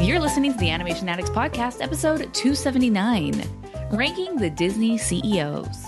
[0.00, 3.42] You're listening to the Animation Addicts Podcast, episode 279
[3.90, 5.87] Ranking the Disney CEOs.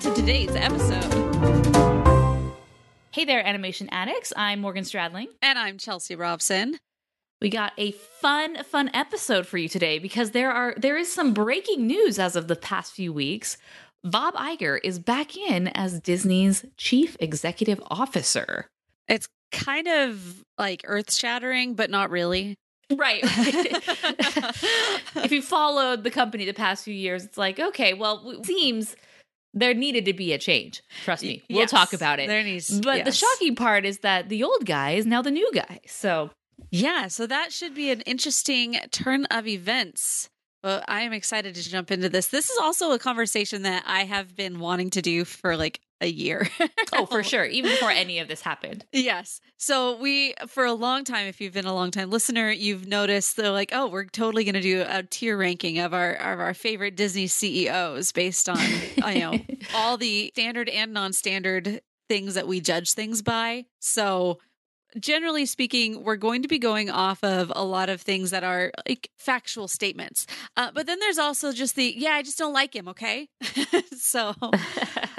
[0.00, 1.12] today's episode.
[3.10, 4.32] Hey there, animation addicts.
[4.36, 5.26] I'm Morgan Stradling.
[5.42, 6.78] And I'm Chelsea Robson.
[7.40, 11.34] We got a fun, fun episode for you today because there are there is some
[11.34, 13.56] breaking news as of the past few weeks.
[14.04, 18.68] Bob Iger is back in as Disney's chief executive officer.
[19.08, 22.54] It's kind of like earth shattering, but not really.
[22.94, 23.20] Right.
[23.24, 28.94] if you followed the company the past few years, it's like, okay, well, it seems
[29.54, 30.82] there needed to be a change.
[31.04, 31.42] Trust me.
[31.48, 32.28] We'll Yes, talk about it.
[32.28, 35.50] there needs- but the shocking part is that the old guy is now the new
[35.52, 35.80] guy.
[35.86, 36.30] So
[36.70, 40.28] Yeah, so that should be an interesting turn of events.
[40.62, 42.28] But I am excited to jump into this.
[42.28, 46.08] This is also a conversation that I have been wanting to do for like a
[46.08, 46.48] year.
[46.92, 47.44] Oh, for sure.
[47.44, 48.84] Even before any of this happened.
[48.92, 49.40] Yes.
[49.56, 53.36] So we, for a long time, if you've been a long time listener, you've noticed
[53.36, 56.54] they're like, oh, we're totally going to do a tier ranking of our of our
[56.54, 59.38] favorite Disney CEOs based on you know
[59.74, 63.66] all the standard and non-standard things that we judge things by.
[63.80, 64.38] So
[64.98, 68.72] generally speaking, we're going to be going off of a lot of things that are
[68.86, 70.26] like factual statements.
[70.56, 72.88] Uh, but then there's also just the yeah, I just don't like him.
[72.88, 73.28] Okay,
[73.98, 74.34] so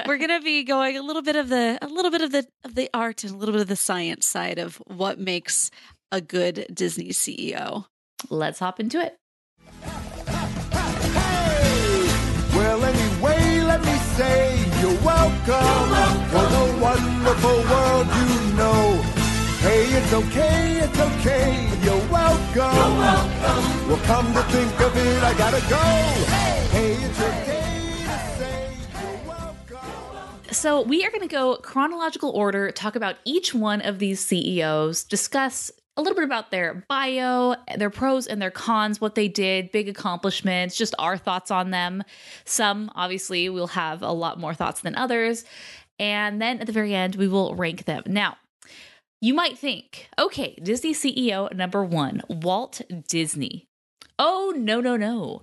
[0.08, 2.76] we're gonna be going a little bit of the a little bit of the of
[2.76, 5.72] the art and a little bit of the science side of what makes
[6.12, 7.86] a good Disney CEO.
[8.30, 9.16] Let's hop into it.
[12.56, 16.20] Well, anyway, let me say you're welcome.
[16.30, 19.09] For the wonderful world you know.
[19.60, 21.70] Hey, it's okay, it's okay.
[21.84, 22.98] You're welcome.
[23.90, 25.76] Well, come to think of it, I gotta go.
[26.72, 30.54] Hey, it's your day to say you're welcome.
[30.54, 35.04] So, we are going to go chronological order, talk about each one of these CEOs,
[35.04, 39.74] discuss a little bit about their bio, their pros and their cons, what they did,
[39.74, 42.02] big accomplishments, just our thoughts on them.
[42.46, 45.44] Some, obviously, we'll have a lot more thoughts than others.
[46.00, 48.04] And then at the very end, we will rank them.
[48.08, 48.38] Now,
[49.22, 53.68] you might think, okay, Disney CEO number one, Walt Disney.
[54.18, 55.42] Oh, no, no, no.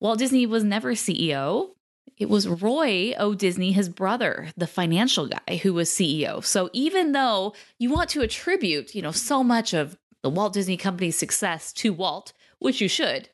[0.00, 1.70] Walt Disney was never CEO.
[2.18, 3.34] It was Roy O.
[3.34, 6.44] Disney, his brother, the financial guy who was CEO.
[6.44, 10.76] So even though you want to attribute, you know, so much of the Walt Disney
[10.76, 13.28] Company's success to Walt, which you should,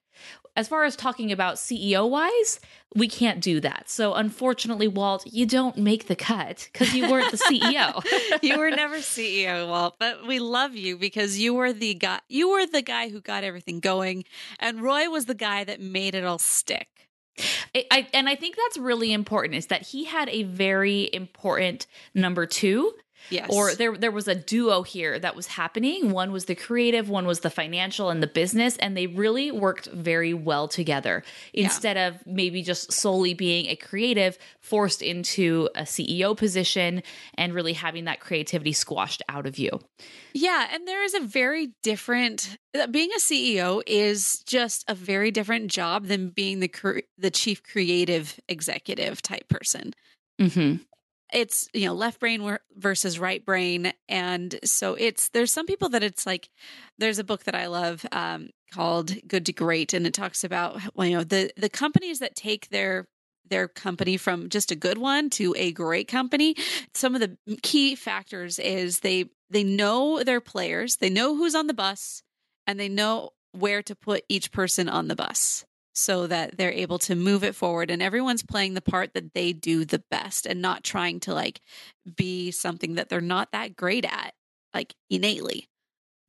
[0.55, 2.61] as far as talking about CEO wise,
[2.95, 3.89] we can't do that.
[3.89, 8.05] So unfortunately, Walt, you don't make the cut because you weren't the CEO.
[8.43, 12.21] you were never CEO, Walt, but we love you because you were the guy.
[12.29, 14.25] You were the guy who got everything going,
[14.59, 16.89] and Roy was the guy that made it all stick.
[17.75, 21.87] I, I, and I think that's really important is that he had a very important
[22.15, 22.93] number two
[23.31, 23.49] Yes.
[23.51, 26.11] Or there there was a duo here that was happening.
[26.11, 29.87] One was the creative, one was the financial and the business, and they really worked
[29.87, 31.23] very well together.
[31.53, 37.03] Instead of maybe just solely being a creative forced into a CEO position
[37.35, 39.71] and really having that creativity squashed out of you.
[40.35, 45.31] Yeah, and there is a very different uh, being a CEO is just a very
[45.31, 49.95] different job than being the cre- the chief creative executive type person.
[50.41, 50.83] Mm-hmm.
[51.33, 56.03] It's you know left brain versus right brain, and so it's there's some people that
[56.03, 56.49] it's like
[56.99, 60.81] there's a book that I love um, called Good to Great, and it talks about
[60.97, 63.07] you know the the companies that take their
[63.49, 66.57] their company from just a good one to a great company
[66.95, 71.67] some of the key factors is they they know their players they know who's on
[71.67, 72.23] the bus
[72.67, 76.99] and they know where to put each person on the bus so that they're able
[76.99, 80.63] to move it forward and everyone's playing the part that they do the best and
[80.63, 81.61] not trying to like
[82.17, 84.35] be something that they're not that great at
[84.75, 85.69] like innately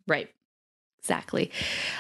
[0.08, 0.30] Right.
[1.04, 1.52] Exactly.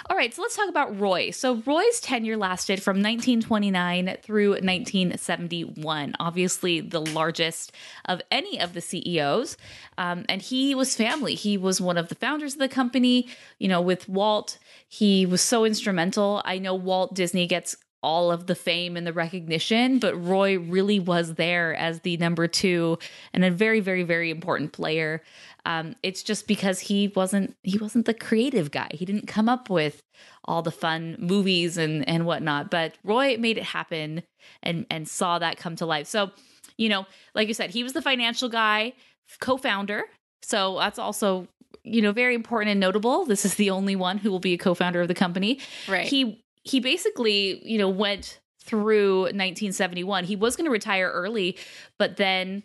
[0.09, 1.31] All right, so let's talk about Roy.
[1.31, 6.15] So Roy's tenure lasted from 1929 through 1971.
[6.21, 7.73] Obviously, the largest
[8.05, 9.57] of any of the CEOs,
[9.97, 11.35] um, and he was family.
[11.35, 13.27] He was one of the founders of the company.
[13.59, 14.57] You know, with Walt,
[14.87, 16.41] he was so instrumental.
[16.45, 20.99] I know Walt Disney gets all of the fame and the recognition, but Roy really
[20.99, 22.99] was there as the number two
[23.33, 25.23] and a very, very, very important player.
[25.65, 28.89] Um, it's just because he wasn't he wasn't the creative guy.
[28.91, 30.01] He didn't come up with
[30.45, 32.69] all the fun movies and and whatnot.
[32.69, 34.23] But Roy made it happen
[34.61, 36.07] and and saw that come to life.
[36.07, 36.31] So,
[36.77, 38.93] you know, like you said, he was the financial guy,
[39.39, 40.03] co-founder.
[40.41, 41.47] So that's also
[41.83, 43.25] you know very important and notable.
[43.25, 45.59] This is the only one who will be a co-founder of the company.
[45.87, 46.05] Right.
[46.05, 50.25] He he basically you know went through 1971.
[50.25, 51.57] He was going to retire early,
[51.97, 52.63] but then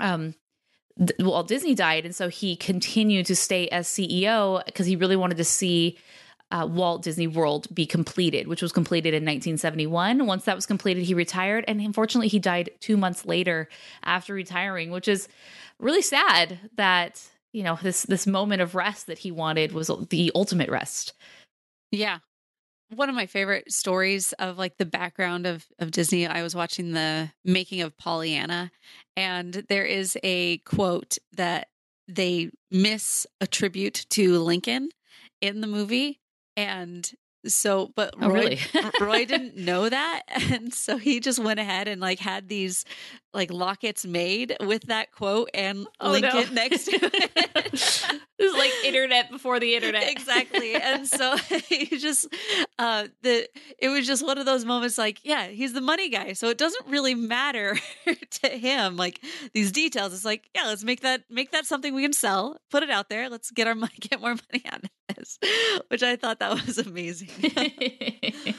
[0.00, 0.34] um
[1.18, 5.38] Walt Disney died, and so he continued to stay as CEO because he really wanted
[5.38, 5.98] to see
[6.50, 10.26] uh, Walt Disney World be completed, which was completed in 1971.
[10.26, 13.68] Once that was completed, he retired, and unfortunately, he died two months later
[14.02, 15.28] after retiring, which is
[15.78, 16.58] really sad.
[16.76, 21.14] That you know this this moment of rest that he wanted was the ultimate rest.
[21.92, 22.18] Yeah.
[22.94, 26.92] One of my favorite stories of like the background of of Disney, I was watching
[26.92, 28.72] the making of Pollyanna
[29.16, 31.68] and there is a quote that
[32.08, 34.88] they miss a tribute to Lincoln
[35.40, 36.20] in the movie
[36.56, 37.08] and
[37.46, 38.60] so but Oh, Roy, really?
[39.00, 42.84] Roy didn't know that and so he just went ahead and like had these
[43.32, 46.28] like lockets made with that quote and Oh, no.
[46.28, 48.20] Lincoln next to it.
[48.40, 50.10] This is like internet before the internet.
[50.10, 51.36] exactly and so
[51.68, 52.26] he just
[52.78, 53.46] uh the
[53.78, 56.56] it was just one of those moments like yeah he's the money guy so it
[56.56, 57.76] doesn't really matter
[58.42, 59.20] to him like
[59.52, 62.82] these details it's like yeah let's make that make that something we can sell put
[62.82, 64.90] it out there let's get our money get more money out of
[65.88, 67.28] which i thought that was amazing.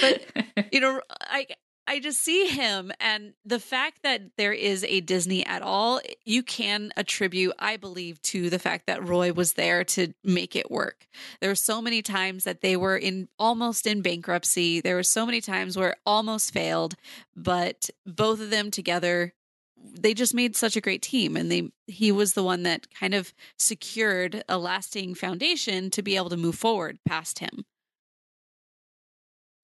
[0.00, 0.24] But
[0.72, 1.46] you know i
[1.86, 6.14] i just see him and the fact that there is a disney at all eh,
[6.24, 10.70] you can attribute i believe to the fact that roy was there to make it
[10.70, 11.06] work.
[11.40, 14.80] There were so many times that they were in almost in bankruptcy.
[14.80, 16.94] There were so many times where it almost failed
[17.36, 19.34] but both of them together
[19.82, 23.14] they just made such a great team and they he was the one that kind
[23.14, 27.64] of secured a lasting foundation to be able to move forward past him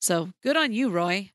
[0.01, 1.31] so good on you, Roy.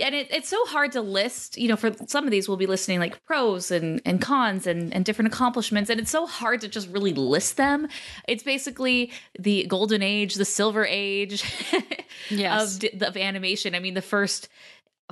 [0.00, 2.66] and it, it's so hard to list you know for some of these we'll be
[2.66, 6.68] listening like pros and, and cons and, and different accomplishments and it's so hard to
[6.68, 7.88] just really list them
[8.28, 11.42] it's basically the golden age the silver age
[12.30, 12.78] Yes.
[12.84, 14.48] of, of animation i mean the first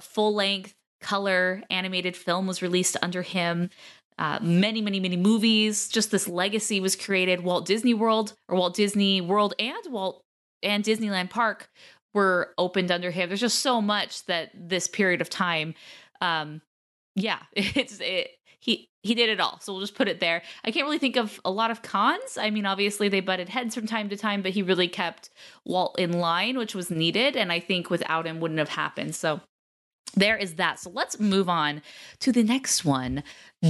[0.01, 3.71] full length color animated film was released under him
[4.19, 8.75] uh, many many many movies just this legacy was created walt disney world or walt
[8.75, 10.23] disney world and walt
[10.63, 11.71] and disneyland park
[12.15, 13.29] were opened under him.
[13.29, 15.75] There's just so much that this period of time,
[16.21, 16.61] um,
[17.15, 18.31] yeah, it's it.
[18.59, 19.59] He he did it all.
[19.61, 20.43] So we'll just put it there.
[20.65, 22.37] I can't really think of a lot of cons.
[22.37, 25.31] I mean, obviously they butted heads from time to time, but he really kept
[25.65, 29.15] Walt in line, which was needed, and I think without him wouldn't have happened.
[29.15, 29.41] So
[30.15, 30.81] there is that.
[30.81, 31.83] So let's move on
[32.21, 33.23] to the next one.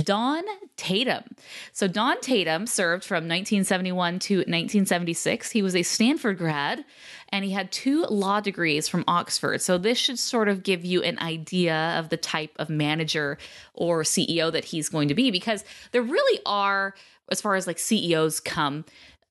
[0.04, 0.44] Don
[0.76, 1.24] Tatum.
[1.72, 5.50] So Don Tatum served from 1971 to 1976.
[5.50, 6.84] He was a Stanford grad
[7.30, 9.60] and he had two law degrees from Oxford.
[9.60, 13.36] So this should sort of give you an idea of the type of manager
[13.74, 16.94] or CEO that he's going to be because there really are
[17.30, 18.84] as far as like CEOs come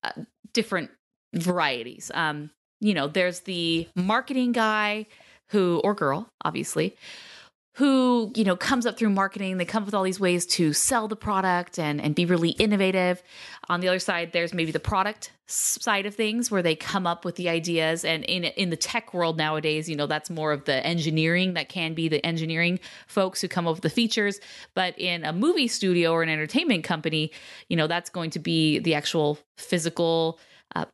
[0.03, 0.11] uh,
[0.53, 0.91] different
[1.33, 2.11] varieties.
[2.13, 2.51] Um
[2.81, 5.05] you know, there's the marketing guy
[5.49, 6.95] who or girl, obviously,
[7.79, 9.57] who you know comes up through marketing.
[9.57, 12.49] They come up with all these ways to sell the product and and be really
[12.49, 13.23] innovative.
[13.69, 17.23] On the other side there's maybe the product side of things where they come up
[17.23, 18.03] with the ideas.
[18.03, 21.69] And in in the tech world nowadays you know that's more of the engineering that
[21.69, 24.41] can be the engineering folks who come up with the features.
[24.73, 27.31] But in a movie studio or an entertainment company
[27.69, 30.37] you know that's going to be the actual physical
[30.75, 30.85] uh,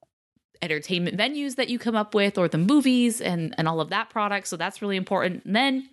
[0.61, 4.09] entertainment venues that you come up with or the movies and and all of that
[4.09, 5.89] product so that's really important and then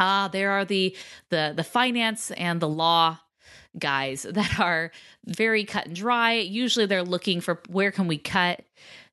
[0.00, 0.96] uh, there are the
[1.30, 3.18] the the finance and the law
[3.78, 4.90] guys that are
[5.26, 6.34] very cut and dry.
[6.34, 8.62] Usually they're looking for where can we cut,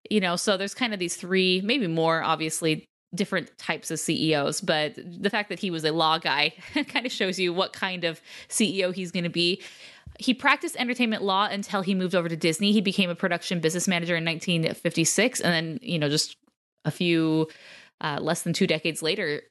[0.10, 4.62] you know, so there's kind of these three, maybe more obviously different types of CEOs,
[4.62, 6.54] but the fact that he was a law guy
[6.88, 9.62] kind of shows you what kind of CEO he's going to be.
[10.20, 12.74] He practiced entertainment law until he moved over to Disney.
[12.74, 16.36] He became a production business manager in 1956 and then, you know, just
[16.86, 17.48] a few
[18.02, 19.42] uh, less than two decades later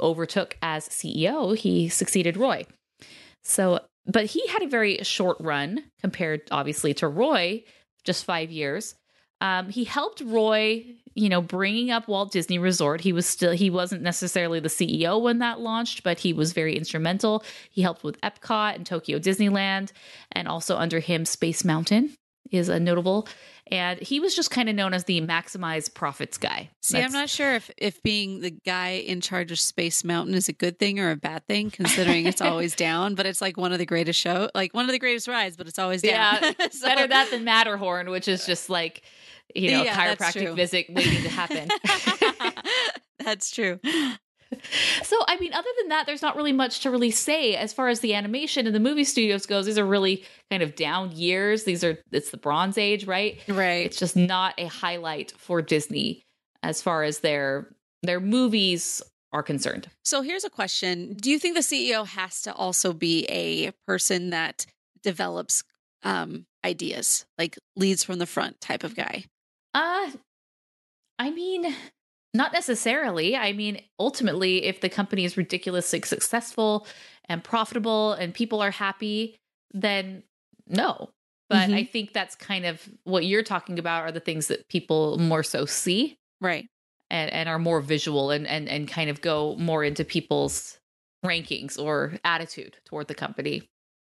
[0.00, 2.66] overtook as CEO, he succeeded Roy.
[3.42, 7.64] So, but he had a very short run compared, obviously, to Roy,
[8.04, 8.94] just five years.
[9.44, 13.02] Um, he helped Roy, you know, bringing up Walt Disney Resort.
[13.02, 16.74] He was still, he wasn't necessarily the CEO when that launched, but he was very
[16.74, 17.44] instrumental.
[17.70, 19.92] He helped with Epcot and Tokyo Disneyland,
[20.32, 22.16] and also under him, Space Mountain
[22.50, 23.28] is a notable
[23.68, 26.68] and he was just kind of known as the maximize profits guy.
[26.82, 30.34] See, That's, I'm not sure if if being the guy in charge of Space Mountain
[30.34, 33.14] is a good thing or a bad thing, considering it's always down.
[33.14, 35.66] But it's like one of the greatest show, like one of the greatest rides, but
[35.66, 36.42] it's always down.
[36.42, 39.02] Yeah, so, better that than Matterhorn, which is just like
[39.54, 41.68] you know yeah, chiropractic visit waiting to happen.
[43.18, 43.80] that's true
[45.02, 47.88] so I mean, other than that, there's not really much to really say as far
[47.88, 49.66] as the animation and the movie studios goes.
[49.66, 51.64] These are really kind of down years.
[51.64, 53.40] These are it's the Bronze Age, right?
[53.48, 53.86] Right.
[53.86, 56.24] It's just not a highlight for Disney
[56.62, 57.68] as far as their
[58.02, 59.88] their movies are concerned.
[60.04, 64.30] So here's a question: Do you think the CEO has to also be a person
[64.30, 64.66] that
[65.02, 65.64] develops
[66.02, 69.24] um, ideas, like leads from the front type of guy?
[69.74, 70.10] Uh,
[71.18, 71.74] I mean,
[72.32, 73.36] not necessarily.
[73.36, 76.86] I mean, ultimately, if the company is ridiculously successful
[77.28, 79.36] and profitable and people are happy,
[79.72, 80.22] then
[80.66, 81.10] no.
[81.48, 81.74] But mm-hmm.
[81.74, 85.42] I think that's kind of what you're talking about are the things that people more
[85.42, 86.16] so see.
[86.40, 86.66] Right.
[87.10, 90.78] And and are more visual and and and kind of go more into people's
[91.24, 93.68] rankings or attitude toward the company.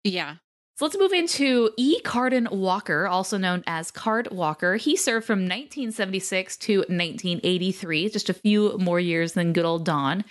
[0.03, 0.35] Yeah.
[0.77, 1.99] So let's move into E.
[2.01, 4.75] Cardon Walker, also known as Card Walker.
[4.75, 10.23] He served from 1976 to 1983, just a few more years than good old Don.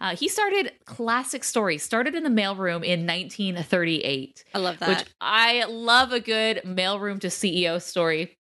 [0.00, 4.44] Uh, he started Classic stories, started in the mailroom in 1938.
[4.54, 4.88] I love that.
[4.88, 8.36] Which I love a good mailroom to CEO story.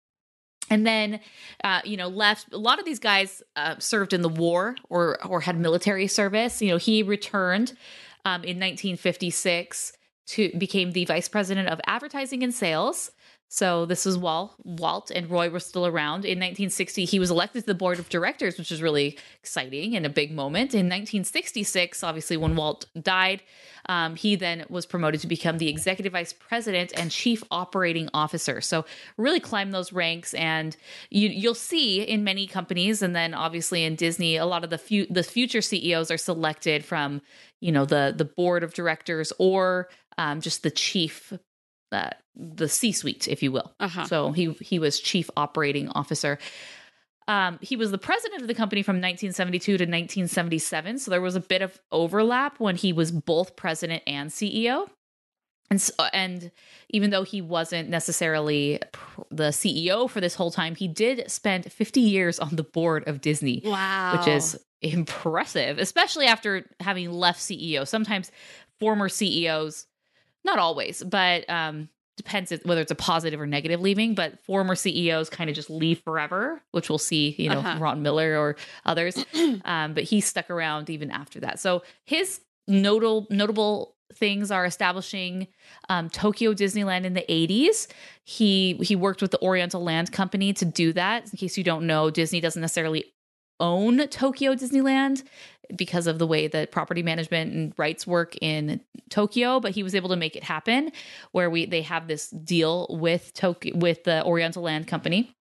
[0.69, 1.19] And then,
[1.63, 2.53] uh, you know, left.
[2.53, 6.61] A lot of these guys uh, served in the war or or had military service.
[6.61, 7.71] You know, he returned
[8.25, 9.96] um, in 1956
[10.27, 13.11] to became the vice president of advertising and sales.
[13.49, 16.25] So this was while Walt and Roy were still around.
[16.25, 20.05] In 1960, he was elected to the board of directors, which was really exciting and
[20.05, 20.73] a big moment.
[20.73, 23.41] In 1966, obviously when Walt died,
[23.87, 28.59] um, he then was promoted to become the executive vice president and chief operating officer.
[28.59, 28.85] So
[29.15, 30.75] really climbed those ranks, and
[31.09, 35.07] you, you'll see in many companies, and then obviously in Disney, a lot of the
[35.09, 37.21] the future CEOs are selected from
[37.61, 39.87] you know the the board of directors or
[40.17, 41.31] um, just the chief
[41.91, 43.73] uh, the C suite, if you will.
[43.79, 44.05] Uh-huh.
[44.05, 46.37] So he he was chief operating officer.
[47.27, 50.99] Um, he was the president of the company from 1972 to 1977.
[50.99, 54.87] So there was a bit of overlap when he was both president and CEO.
[55.69, 56.51] And so, and
[56.89, 58.79] even though he wasn't necessarily
[59.29, 63.19] the CEO for this whole time, he did spend 50 years on the board of
[63.19, 63.61] Disney.
[63.65, 64.17] Wow.
[64.17, 67.85] Which is impressive, especially after having left CEO.
[67.85, 68.31] Sometimes
[68.79, 69.86] former CEOs
[70.47, 74.15] not always, but um, depends whether it's a positive or negative leaving.
[74.15, 77.77] But former CEOs kind of just leave forever, which we'll see, you know, uh-huh.
[77.79, 79.23] Ron Miller or others.
[79.65, 81.59] um, but he stuck around even after that.
[81.59, 85.47] So his notable notable things are establishing
[85.89, 87.87] um, Tokyo Disneyland in the 80s.
[88.23, 91.25] He he worked with the Oriental Land Company to do that.
[91.31, 93.13] In case you don't know, Disney doesn't necessarily
[93.59, 95.23] own Tokyo Disneyland
[95.75, 99.95] because of the way that property management and rights work in Tokyo, but he was
[99.95, 100.91] able to make it happen
[101.31, 105.31] where we they have this deal with Tokyo with the Oriental Land Company.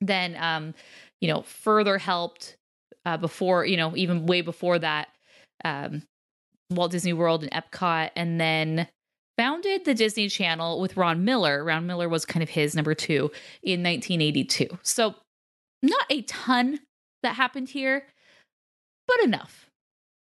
[0.00, 0.74] Then um,
[1.20, 2.56] you know, further helped
[3.04, 5.08] uh, before, you know, even way before that,
[5.64, 6.02] um,
[6.70, 8.86] Walt Disney World and Epcot, and then
[9.36, 11.64] founded the Disney Channel with Ron Miller.
[11.64, 13.30] Ron Miller was kind of his number two
[13.62, 14.78] in 1982.
[14.82, 15.14] So,
[15.82, 16.80] not a ton
[17.22, 18.06] that happened here,
[19.06, 19.70] but enough.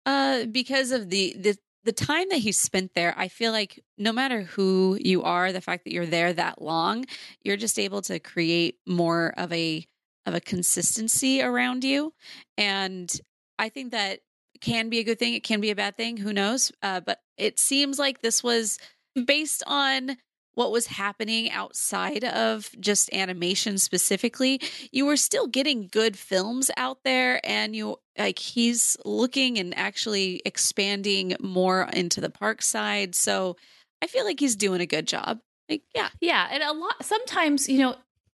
[0.05, 4.13] Uh, because of the the the time that he spent there, I feel like no
[4.13, 7.05] matter who you are, the fact that you're there that long,
[7.43, 9.85] you're just able to create more of a
[10.25, 12.13] of a consistency around you,
[12.57, 13.12] and
[13.59, 14.19] I think that
[14.62, 15.33] can be a good thing.
[15.33, 16.17] It can be a bad thing.
[16.17, 16.71] Who knows?
[16.81, 18.79] Uh, but it seems like this was
[19.25, 20.17] based on
[20.55, 24.60] what was happening outside of just animation specifically
[24.91, 30.41] you were still getting good films out there and you like he's looking and actually
[30.45, 33.15] expanding more into the park side.
[33.15, 33.55] So
[34.01, 35.39] i feel like he's doing a good job.
[35.69, 36.10] Like yeah.
[36.19, 37.95] Yeah, and a lot sometimes, you know,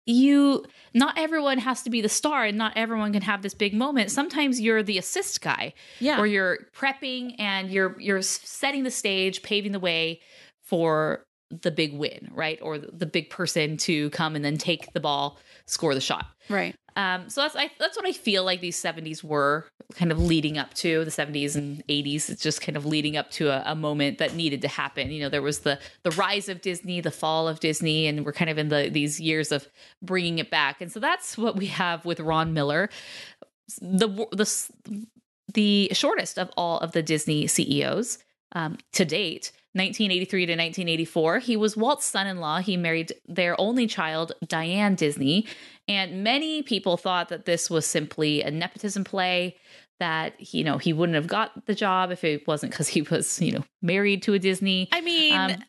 [0.05, 3.74] you not everyone has to be the star and not everyone can have this big
[3.74, 4.12] moment.
[4.12, 6.20] Sometimes you're the assist guy yeah.
[6.20, 10.20] or you're prepping and you're you're setting the stage, paving the way
[10.62, 11.25] for
[11.62, 12.60] the big win, right?
[12.62, 16.27] Or the big person to come and then take the ball, score the shot.
[16.50, 20.19] right Um, so that's I, that's what I feel like these '70s were kind of
[20.19, 22.29] leading up to the '70s and '80s.
[22.29, 25.12] It's just kind of leading up to a, a moment that needed to happen.
[25.12, 28.33] You know, there was the the rise of Disney, the fall of Disney, and we're
[28.33, 29.67] kind of in the these years of
[30.01, 30.81] bringing it back.
[30.81, 32.89] And so that's what we have with Ron Miller,
[33.81, 34.67] the the
[35.53, 38.19] the shortest of all of the Disney CEOs
[38.53, 39.51] um, to date.
[39.74, 41.39] 1983 to 1984.
[41.39, 42.60] He was Walt's son in law.
[42.60, 45.48] He married their only child, Diane Disney.
[45.88, 49.58] And many people thought that this was simply a nepotism play,
[50.00, 53.42] that, you know, he wouldn't have got the job if it wasn't because he was,
[53.42, 54.89] you know, married to a Disney.
[54.92, 55.63] i mean Um,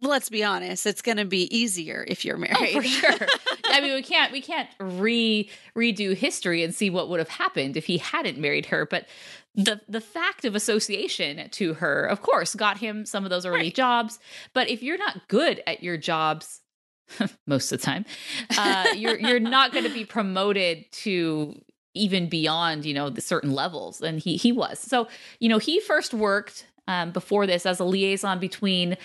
[0.00, 3.26] let's be honest it's gonna be easier if you're married Oh, for sure.
[3.70, 7.76] I mean, we can't we can't re redo history and see what would have happened
[7.76, 8.86] if he hadn't married her.
[8.86, 9.06] But
[9.54, 13.58] the the fact of association to her, of course, got him some of those early
[13.58, 13.74] Right.
[13.74, 14.18] jobs.
[14.54, 16.60] But if you're not good at your jobs,
[17.46, 18.04] most of the time,
[18.56, 21.60] uh, you're you're not going to be promoted to
[21.94, 24.00] even beyond you know the certain levels.
[24.00, 25.08] And he he was so
[25.40, 28.96] you know he first worked um, before this as a liaison between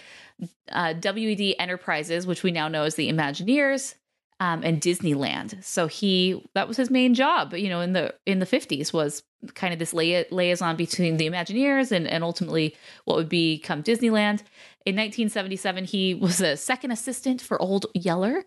[0.72, 3.94] uh, WED Enterprises, which we now know as the Imagineers,
[4.40, 5.64] um, and Disneyland.
[5.64, 9.22] So he that was his main job, you know, in the in the fifties was
[9.54, 12.76] kind of this lia- liaison between the Imagineers and and ultimately
[13.06, 14.42] what would become Disneyland.
[14.86, 18.44] In 1977, he was a second assistant for Old Yeller.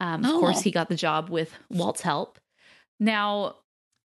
[0.00, 0.40] Um, of Oh.
[0.40, 2.38] course, he got the job with Walt's help.
[3.00, 3.56] Now,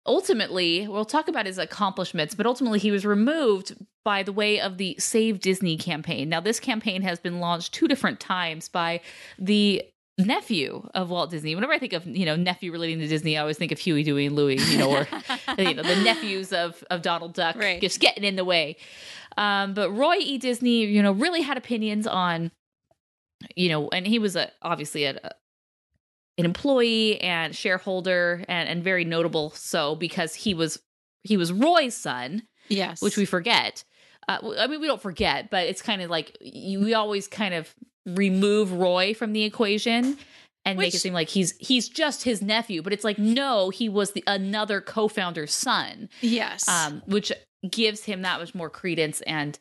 [0.07, 4.79] ultimately, we'll talk about his accomplishments, but ultimately, he was removed by the way of
[4.79, 6.29] the Save Disney campaign.
[6.29, 9.01] Now, this campaign has been launched two different times by
[9.39, 9.83] the
[10.19, 11.55] nephew of Walt Disney.
[11.55, 14.03] Whenever I think of you know nephew relating to Disney, I always think of Huey,
[14.03, 14.59] Dewey, and Louie.
[14.59, 15.09] You know, or
[15.59, 17.81] you know the nephews of of Donald Duck Right.
[17.81, 18.77] just getting in the way.
[19.37, 20.39] Um, but Roy E.
[20.39, 22.51] Disney, you know, really had opinions on,
[23.55, 25.19] you know, and he was a obviously a,
[26.39, 30.81] an employee and shareholder and and very notable so because he was
[31.23, 33.85] he was Roy's son yes which we forget.
[34.29, 37.55] Uh, I mean, we don't forget, but it's kind of like you, we always kind
[37.55, 37.73] of
[38.07, 40.19] remove Roy from the equation
[40.65, 42.83] and make it seem like he's he's just his nephew.
[42.83, 47.31] But it's like no, he was the another co-founder's son, yes um, which
[47.71, 49.59] gives him that much more credence and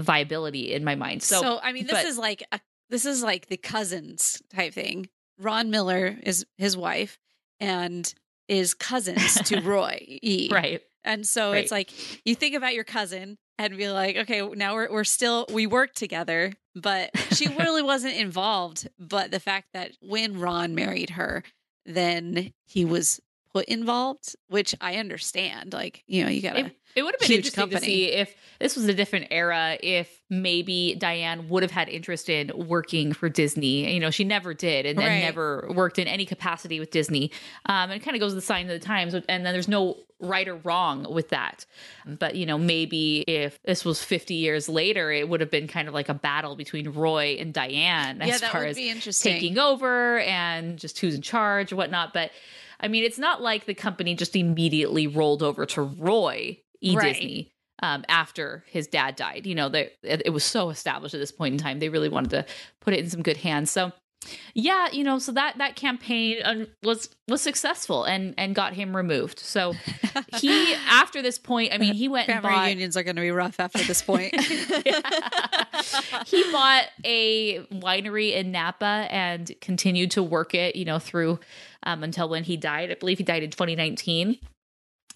[0.00, 1.22] viability in my mind.
[1.22, 2.60] So, So, I mean, this but- is like a,
[2.92, 5.08] this is like the cousins type thing.
[5.38, 7.18] Ron Miller is his wife
[7.58, 8.12] and
[8.48, 10.48] is cousins to Roy E.
[10.52, 11.62] right, And so Right.
[11.64, 11.90] it's like
[12.24, 15.94] you think about your cousin and be like, okay, now we're we're still we work
[15.94, 18.88] together, but she really wasn't involved.
[18.98, 21.42] But the fact that when Ron married her,
[21.86, 23.20] then he was
[23.60, 25.72] involved, which I understand.
[25.72, 27.86] Like, you know, you gotta It, it would have been huge interesting to company.
[27.86, 32.50] see if this was a different era, if maybe Diane would have had interest in
[32.54, 33.92] working for Disney.
[33.92, 35.20] You know, she never did and then Right.
[35.20, 37.30] never worked in any capacity with Disney.
[37.66, 39.14] Um, and it kind of goes with the sign of the times.
[39.14, 41.66] And then there's no right or wrong with that.
[42.06, 45.88] But, you know, maybe if this was 50 years later, it would have been kind
[45.88, 49.58] of like a battle between Roy and Diane Yeah, as that far would as taking
[49.58, 52.12] over and just who's in charge or whatnot.
[52.14, 52.30] But
[52.82, 56.96] I mean, it's not like the company just immediately rolled over to Roy E.
[56.96, 57.14] Right.
[57.14, 59.46] Disney um, after his dad died.
[59.46, 61.78] You know, they, it, it was so established at this point in time.
[61.78, 62.46] They really wanted to
[62.80, 63.70] put it in some good hands.
[63.70, 63.92] So,
[64.54, 68.94] yeah, you know, so that that campaign uh, was was successful and and got him
[68.94, 69.38] removed.
[69.38, 69.74] So
[70.36, 73.30] he after this point, I mean, he went and family bought reunions are gonna be
[73.30, 74.34] rough after this point.
[76.26, 81.40] he bought a winery in Napa and continued to work it, you know, through
[81.84, 82.90] um, until when he died.
[82.90, 84.38] I believe he died in 2019.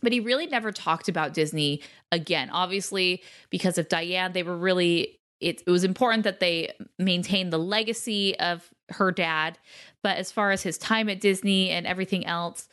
[0.02, 1.80] But he really never talked about Disney
[2.12, 2.50] again.
[2.50, 7.58] Obviously, because of Diane, they were really it, it was important that they maintain the
[7.58, 9.58] legacy of her dad.
[10.02, 12.68] But as far as his time at Disney and everything else,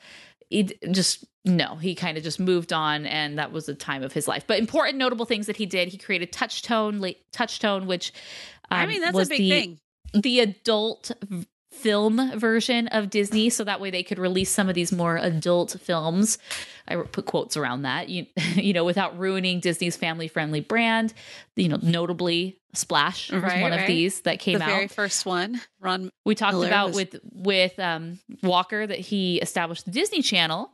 [0.49, 4.13] d- just no, he kind of just moved on, and that was the time of
[4.13, 4.45] his life.
[4.47, 8.13] But important, notable things that he did: he created Touchstone, Touchstone, which
[8.69, 9.79] I um, mean, that's a big the, thing.
[10.13, 11.11] the adult
[11.73, 15.75] film version of Disney, so that way they could release some of these more adult
[15.81, 16.37] films.
[16.87, 21.13] I put quotes around that, you you know, without ruining Disney's family-friendly brand.
[21.55, 24.69] You know, notably Splash was Right, one of these that came the out.
[24.71, 25.61] very first one.
[25.79, 30.21] Ron we talked Miller about was- with with um, Walker that he established the Disney
[30.21, 30.69] Channel.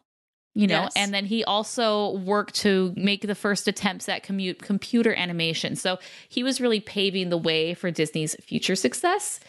[0.55, 0.93] You know, Yes.
[0.95, 5.75] and then he also worked to make the first attempts at commute computer animation.
[5.75, 9.39] So he was really paving the way for Disney's future success.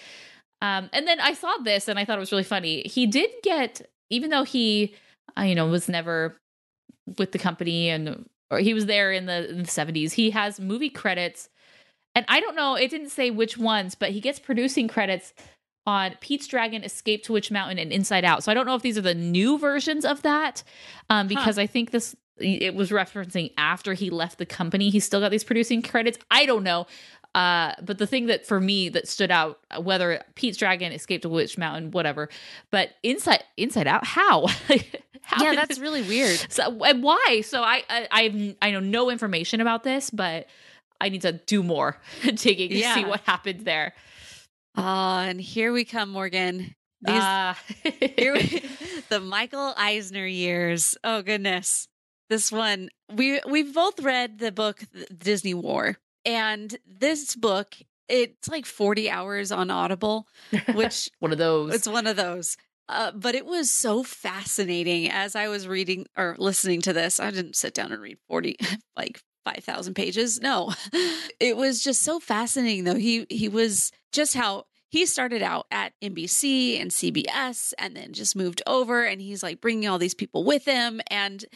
[0.62, 2.82] Um, and then I saw this and I thought it was really funny.
[2.82, 4.94] He did get, even though he,
[5.38, 6.36] uh, you know, was never
[7.18, 10.58] with the company and or he was there in the, in the 70s, he has
[10.60, 11.48] movie credits.
[12.14, 15.32] And I don't know, it didn't say which ones, but he gets producing credits
[15.86, 18.42] on Pete's Dragon, Escape to Witch Mountain, and Inside Out.
[18.42, 20.62] So I don't know if these are the new versions of that,
[21.08, 24.88] um, because I think this it was referencing after he left the company.
[24.88, 26.18] He still got these producing credits.
[26.30, 26.86] I don't know.
[27.34, 31.56] Uh, but the thing that for me that stood out, whether Pete's Dragon, escaped Witch
[31.56, 32.28] Mountain, whatever,
[32.72, 34.46] but Inside Inside Out, how?
[35.22, 36.44] how Yeah, that's this- really weird.
[36.52, 37.42] so and why?
[37.44, 40.46] So I I I've, I know no information about this, but
[41.00, 43.94] I need to do more digging to see what happened there.
[44.76, 46.74] Ah, and here we come, Morgan.
[47.02, 47.54] These Uh,
[48.16, 48.62] Here we-
[49.08, 50.96] the Michael Eisner years.
[51.04, 51.86] Oh goodness.
[52.28, 54.82] This one we we've both read the book
[55.16, 55.96] Disney War.
[56.24, 57.74] And this book,
[58.09, 60.26] it's like 40 hours on Audible,
[60.74, 61.74] which one of those.
[61.74, 62.56] it's one of those.
[62.88, 67.20] Uh, but it was so fascinating as I was reading or listening to this.
[67.20, 68.56] I didn't sit down and read 40
[68.96, 70.40] like 5,000 pages.
[70.40, 70.72] No.
[71.38, 72.96] It was just so fascinating though.
[72.96, 78.37] He he was just how he started out at NBC and CBS and then just
[78.37, 81.46] moved over and he's like bringing all these people with him and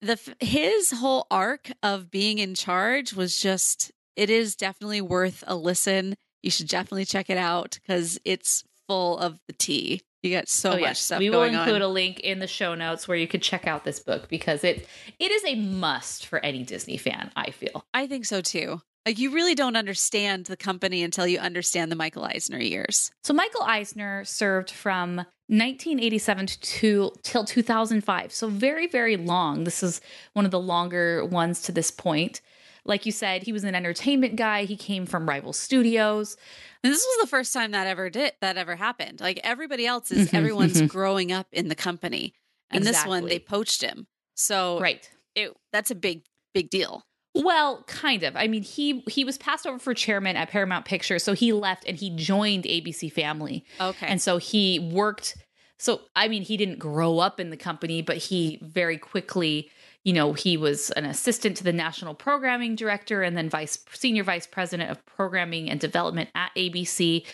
[0.00, 5.54] the his whole arc of being in charge was just it is definitely worth a
[5.54, 6.16] listen.
[6.42, 10.00] You should definitely check it out cuz it's full of the tea.
[10.22, 11.00] You got so Oh, much yes.
[11.00, 11.82] stuff we will going include on.
[11.82, 14.88] a link in the show notes where you could check out this book because it
[15.18, 17.30] it is a must for any Disney fan.
[17.36, 17.84] I feel.
[17.94, 18.80] I think so too.
[19.04, 23.12] Like you really don't understand the company until you understand the Michael Eisner years.
[23.22, 28.32] So Michael Eisner served from 1987 to till 2005.
[28.32, 29.64] So very very long.
[29.64, 30.00] This is
[30.32, 32.40] one of the longer ones to this point.
[32.86, 34.64] Like you said, he was an entertainment guy.
[34.64, 36.36] He came from rival studios.
[36.84, 39.20] And this was the first time that ever did that ever happened.
[39.20, 40.88] Like everybody else is Mhm, everyone's mhm.
[40.88, 42.34] growing up in the company.
[42.70, 44.06] And this one they poached him.
[44.34, 45.08] So Right.
[45.34, 46.22] it that's a big
[46.54, 47.04] big deal.
[47.34, 48.34] Well, kind of.
[48.34, 51.84] I mean, he he was passed over for chairman at Paramount Pictures, so he left
[51.86, 53.64] and he joined ABC Family.
[53.80, 54.06] Okay.
[54.06, 55.36] And so he worked.
[55.78, 59.70] So, I mean, he didn't grow up in the company, but he very quickly,
[60.06, 64.22] you know, he was an assistant to the national programming director and then vice senior
[64.22, 67.26] vice president of programming and development at ABC.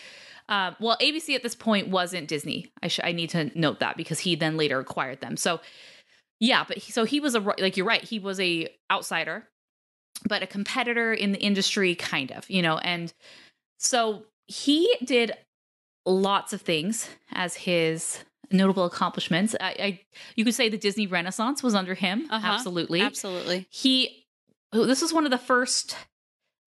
[0.49, 2.71] Um, well, ABC at this point wasn't Disney.
[2.81, 5.37] I sh- I need to note that because he then later acquired them.
[5.37, 5.61] So,
[6.39, 8.03] yeah, but he, so he was a like you're right.
[8.03, 9.47] He was a outsider,
[10.27, 13.13] but a competitor in the industry, kind of, you know, and
[13.77, 15.33] so he did
[16.07, 19.55] lots of things as his notable accomplishments.
[19.59, 19.99] I, I
[20.35, 22.27] you could say the Disney Renaissance was under him.
[22.29, 22.47] Uh-huh.
[22.47, 23.67] Absolutely, Absolutely.
[23.69, 24.25] He
[24.71, 25.95] this was one of the first.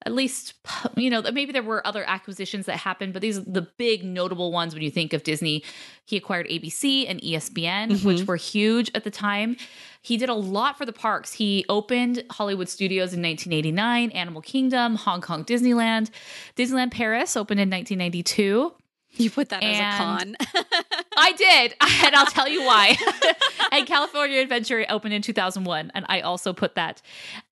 [0.04, 0.54] At least,
[0.96, 4.52] you know, maybe there were other acquisitions that happened, but these are the big notable
[4.52, 5.64] ones when you think of Disney.
[6.04, 9.56] He acquired ABC and ESPN, which were huge at the time.
[10.02, 11.32] He did a lot for the parks.
[11.32, 16.10] He opened Hollywood Studios in 1989, Animal Kingdom, Hong Kong Disneyland.
[16.54, 18.72] Disneyland Paris opened in 1992.
[19.16, 20.37] You put that as a con.
[21.16, 21.74] I did,
[22.05, 22.96] and I'll tell you why.
[23.72, 27.00] and California Adventure opened in 2001, and I also put that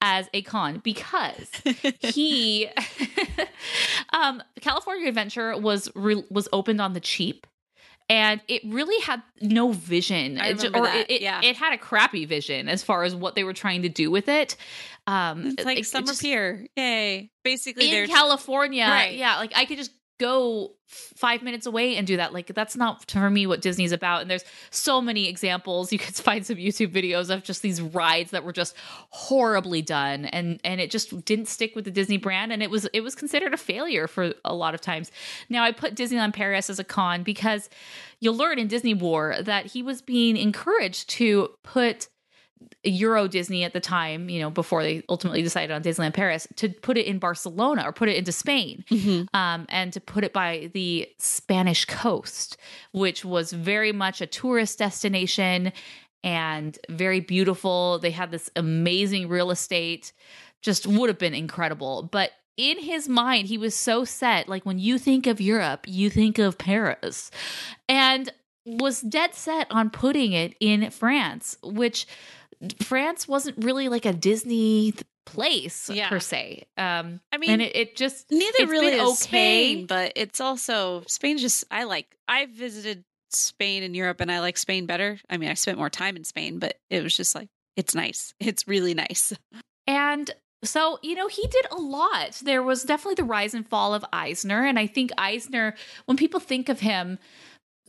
[0.02, 1.50] as a con because
[2.00, 2.68] he,
[4.12, 7.46] um, California Adventure was re- was opened on the cheap.
[8.10, 11.40] And it really had no vision, I It or that, it, yeah.
[11.42, 14.28] it had a crappy vision as far as what they were trying to do with
[14.28, 14.56] it.
[15.06, 16.66] Um, it's like it Summer just- Pier.
[16.76, 17.30] Yay.
[17.44, 18.84] Basically in California.
[18.86, 19.16] Right.
[19.16, 22.32] Yeah, like I could just go five minutes away and do that.
[22.32, 24.22] Like that's not for me what Disney's about.
[24.22, 25.92] And there's so many examples.
[25.94, 28.74] You could find some YouTube videos of just these rides that were just
[29.10, 32.86] horribly done, and and it just didn't stick with the Disney brand, and it was
[32.86, 35.12] it was considered a failure for a lot of times.
[35.48, 37.70] Now I put Disneyland Paris as a con because
[38.18, 42.08] you'll learn in Disney War that he was being encouraged to put
[42.84, 46.68] Euro Disney at the time, you know, before they ultimately decided on Disneyland Paris, to
[46.68, 48.84] put it in Barcelona or put it into Spain,
[49.32, 52.56] um, and to put it by the Spanish coast,
[52.92, 55.72] which was very much a tourist destination.
[56.24, 57.98] and very beautiful.
[57.98, 60.12] They had this amazing real estate,
[60.62, 62.08] just would have been incredible.
[62.10, 64.48] But in his mind, he was so set.
[64.48, 67.30] Like when you think of Europe, you think of Paris.
[67.88, 68.32] And
[68.64, 72.06] was dead set on putting it in France, which
[72.82, 76.08] France wasn't really like a Disney th- place Yeah.
[76.08, 76.64] per se.
[76.76, 81.38] Um, I mean, and it, it just Neither really is Spain, but it's also Spain.
[81.38, 82.06] Just I like.
[82.28, 85.18] I visited Spain and Europe, and I like Spain better.
[85.28, 88.34] I mean, I spent more time in Spain, but it was just like it's nice.
[88.40, 89.32] It's really nice.
[89.86, 90.30] And
[90.62, 92.40] so, you know, he did a lot.
[92.42, 94.64] There was definitely the rise and fall of Eisner.
[94.64, 95.74] And I think Eisner,
[96.06, 97.18] when people think of him,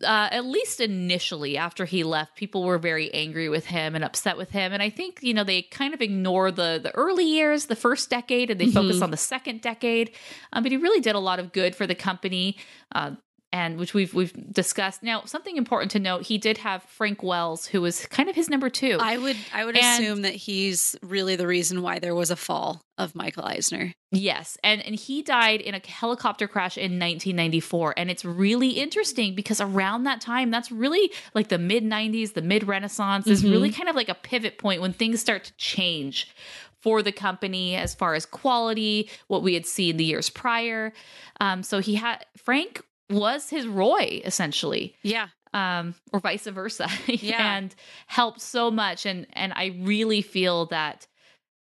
[0.04, 4.36] uh, at least initially after he left, people were very angry with him and upset
[4.36, 4.74] with him.
[4.74, 8.10] And I think, you know, they kind of ignore the the early years, the first
[8.10, 10.12] decade, and they focus on the second decade.
[10.52, 12.58] Um, but he really did a lot of good for the company.
[12.94, 13.12] Uh,
[13.56, 15.02] and which we've we've discussed.
[15.02, 18.50] Now, something important to note: he did have Frank Wells, who was kind of his
[18.50, 18.98] number two.
[19.00, 22.36] I would I would And- assume that he's really the reason why there was a
[22.36, 23.94] fall of Michael Eisner.
[24.12, 29.36] Yes, and and he died in a helicopter crash in 1994, and it's really interesting
[29.36, 33.72] because around that time, that's really like the mid 90s, the mid Renaissance is really
[33.72, 36.28] kind of like a pivot point when things start to change
[36.82, 40.94] for the company as far as quality, what we had seen the years prior.
[41.39, 47.56] Um, so he had Frank was his Roy essentially Yeah, um, or vice versa, Yeah.
[47.58, 47.74] and
[48.08, 49.06] helped so much.
[49.06, 51.08] And and I really feel that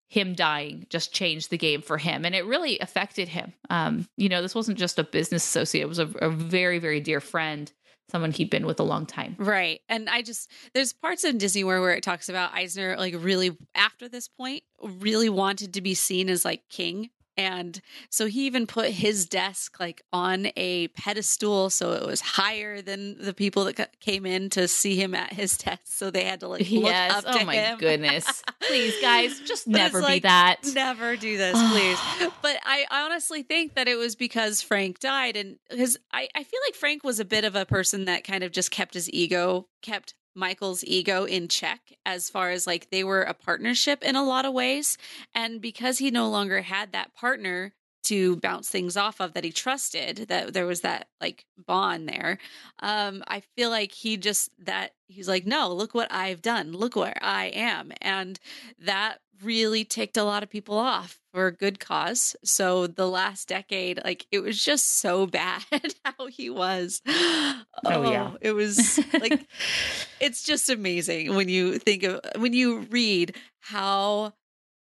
[0.09, 3.53] him dying just changed the game for him, and it really affected him.
[3.71, 7.01] Um, you know, this wasn't just a business associate; it was a, a very very
[7.01, 7.73] dear friend,
[8.11, 9.35] someone he'd been with a long time.
[9.39, 9.81] right.
[9.89, 13.57] And I just there's parts in Disney where where it talks about Eisner like really
[13.75, 17.11] after this point really wanted to be seen as like king.
[17.37, 22.81] And so he even put his desk like on a pedestal so it was higher
[22.81, 25.81] than the people that came in to see him at his desk.
[25.85, 27.13] So they had to like look yes.
[27.13, 28.43] up Oh to my goodness!
[28.61, 30.59] Please, guys, just never be like, that.
[30.75, 31.99] Never do this, please.
[32.43, 36.61] but I honestly think that it was because Frank died, and because I, I feel
[36.67, 39.69] like Frank was a bit of a person that kind of just kept his ego,
[39.83, 44.25] kept Michael's ego in check as far as like they were a partnership in a
[44.25, 44.99] lot of ways.
[45.35, 47.73] And because he no longer had that partner
[48.05, 52.39] to bounce things off of that he trusted, that there was that like bond there.
[52.81, 56.97] Um, I feel like he just that he's like, no, look what I've done, look
[56.97, 57.93] where I am.
[58.03, 58.39] And
[58.79, 62.37] that really ticked a lot of people off for a good cause.
[62.45, 65.63] So the last decade, like it was just so bad
[66.05, 67.03] how he was.
[67.07, 68.31] Oh, yeah.
[68.33, 69.47] Oh, it was like
[70.21, 74.33] it's just amazing when you think of when you read how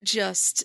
[0.02, 0.64] just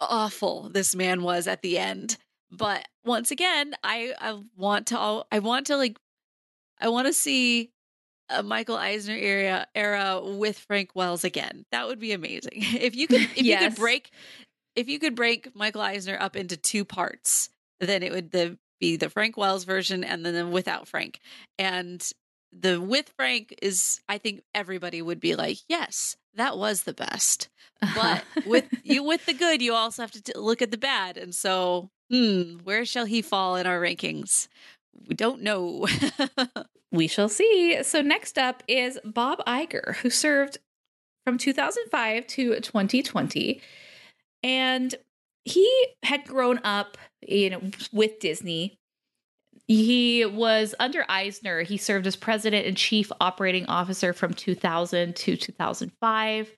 [0.00, 2.16] awful this man was at the end.
[2.50, 5.98] But once again, I I want to I want to like
[6.80, 7.70] I want to see
[8.30, 11.64] a Michael Eisner era era with Frank Wells again.
[11.72, 12.52] That would be amazing.
[12.80, 14.10] If you could if you could break
[14.76, 18.96] if you could break Michael Eisner up into two parts, then it would the be
[18.96, 21.20] the Frank Wells version and then the without Frank.
[21.58, 22.06] And
[22.52, 27.48] the with Frank is I think everybody would be like, "Yes, that was the best."
[27.94, 31.16] But with you with the good, you also have to t- look at the bad.
[31.16, 34.48] And so, hmm, where shall he fall in our rankings?
[35.08, 35.86] We don't know.
[36.92, 37.84] We shall see.
[37.84, 40.58] So next up is Bob Iger, who served
[41.24, 43.60] from 2005 to 2020,
[44.42, 44.92] and
[45.44, 47.60] he had grown up, you know,
[47.92, 48.76] with Disney.
[49.68, 51.62] He was under Eisner.
[51.62, 56.56] He served as president and chief operating officer from 2000 to 2005,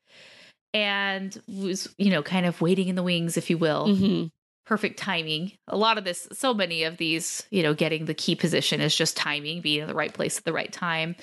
[0.73, 4.31] and was, you know, kind of waiting in the wings, if you will Mhm.
[4.73, 5.53] Perfect timing.
[5.69, 8.97] A lot of this, so many of these, you know, getting the key position is
[8.97, 11.15] just timing, being in the right place at the right time.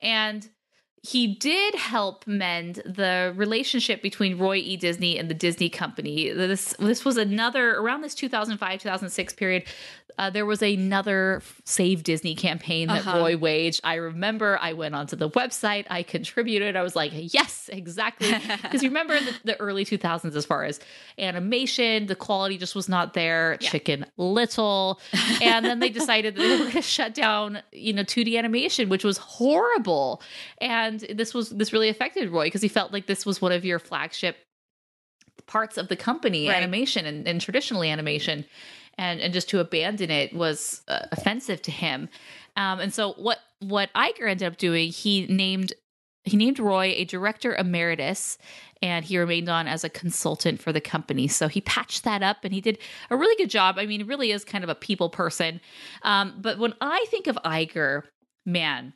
[0.00, 0.48] And
[1.06, 4.76] he did help mend the relationship between Roy E.
[4.76, 6.30] Disney and the Disney Company.
[6.30, 9.62] This this was another around this 2005 2006 period.
[10.18, 13.18] Uh, there was another Save Disney campaign that Uh-huh.
[13.18, 13.82] Roy waged.
[13.84, 16.74] I remember I went onto the website, I contributed.
[16.74, 18.32] I was like, yes, exactly.
[18.62, 20.80] Because you remember the, the early 2000s as far as
[21.18, 23.58] animation, the quality just was not there.
[23.58, 25.00] Chicken Little.
[25.42, 28.88] And then they decided that they were going to shut down, you know, 2D animation,
[28.88, 30.22] which was horrible.
[30.62, 33.64] And this was this really affected Roy because he felt like this was one of
[33.64, 34.36] your flagship
[35.46, 36.56] parts of the company, Right.
[36.56, 38.44] animation and, and traditionally animation.
[38.98, 42.08] And, and just to abandon it was uh, offensive to him.
[42.56, 45.74] Um, and so what what Iger ended up doing, he named
[46.24, 48.38] he named Roy a director emeritus
[48.82, 51.28] and he remained on as a consultant for the company.
[51.28, 52.78] So he patched that up and he did
[53.10, 53.76] a really good job.
[53.78, 55.60] I mean, really is kind of a people person.
[56.02, 58.02] Um, but when I think of Iger,
[58.44, 58.94] man,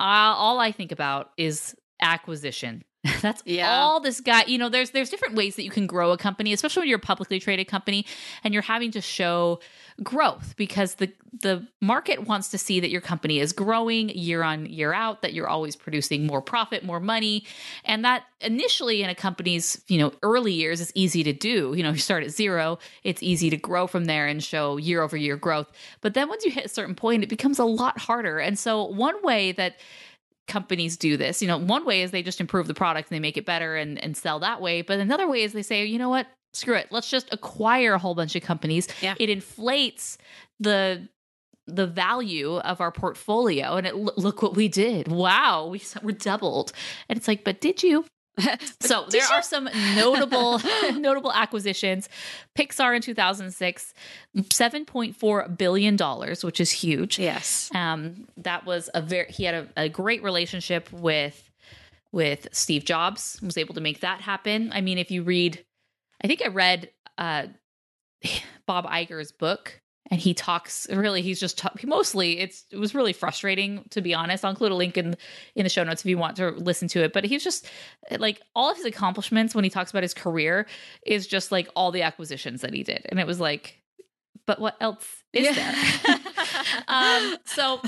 [0.00, 2.82] all I think about is acquisition.
[3.22, 3.80] That's Yeah.
[3.80, 6.52] all this guy, you know, there's there's different ways that you can grow a company,
[6.52, 8.04] especially when you're a publicly traded company
[8.44, 9.60] and you're having to show
[10.02, 11.10] growth because the
[11.42, 15.32] the market wants to see that your company is growing year on year out, that
[15.32, 17.44] you're always producing more profit, more money.
[17.84, 21.72] And that initially in a company's, you know, early years is easy to do.
[21.76, 25.02] You know, you start at zero, it's easy to grow from there and show year
[25.02, 25.70] over year growth.
[26.00, 28.38] But then once you hit a certain point, it becomes a lot harder.
[28.40, 29.76] And so one way that
[30.50, 31.40] companies do this.
[31.40, 33.76] You know, one way is they just improve the product and they make it better
[33.76, 34.82] and, and sell that way.
[34.82, 36.88] But another way is they say, you know what, screw it.
[36.90, 38.88] Let's just acquire a whole bunch of companies.
[39.00, 39.14] Yeah.
[39.18, 40.18] It inflates
[40.58, 41.08] the
[41.66, 46.72] the value of our portfolio and it look what we did wow we we're doubled
[47.08, 48.04] and it's like but did you
[48.80, 50.60] so there are some notable
[50.94, 52.08] notable acquisitions
[52.58, 53.94] pixar in 2006
[54.36, 57.70] 7.4 billion dollars which is huge Yes.
[57.74, 61.50] um, that was a very he had a, a great relationship with
[62.12, 63.38] with Steve Jobs.
[63.40, 64.72] Was able to make that happen.
[64.74, 65.64] I mean, if you read,
[66.22, 67.46] I think I read uh,
[68.66, 70.88] Bob Iger's book, and he talks.
[70.90, 72.40] Really, he's just ta- mostly.
[72.40, 74.44] It's it was really frustrating to be honest.
[74.44, 75.16] I'll include a link in
[75.54, 77.12] in the show notes if you want to listen to it.
[77.12, 77.68] But he's just
[78.18, 80.66] like all of his accomplishments when he talks about his career
[81.06, 83.76] is just like all the acquisitions that he did, and it was like.
[84.46, 85.74] But what else is there?
[86.88, 87.80] um, so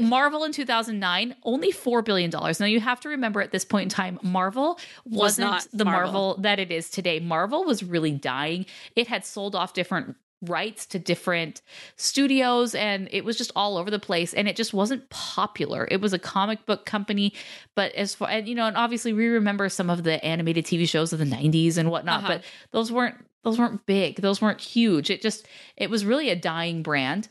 [0.00, 2.30] Marvel in 2009, only $4 billion.
[2.30, 6.12] Now you have to remember at this point in time, Marvel wasn't not the Marvel.
[6.12, 7.20] Marvel that it is today.
[7.20, 8.66] Marvel was really dying.
[8.96, 11.62] It had sold off different rights to different
[11.96, 15.86] studios and it was just all over the place and it just wasn't popular.
[15.90, 17.34] It was a comic book company,
[17.74, 20.88] but as far and you know, and obviously we remember some of the animated TV
[20.88, 22.28] shows of the 90s and whatnot, Uh-huh.
[22.34, 24.16] but those weren't those weren't big.
[24.20, 25.10] Those weren't huge.
[25.10, 25.46] It just
[25.76, 27.28] it was really a dying brand.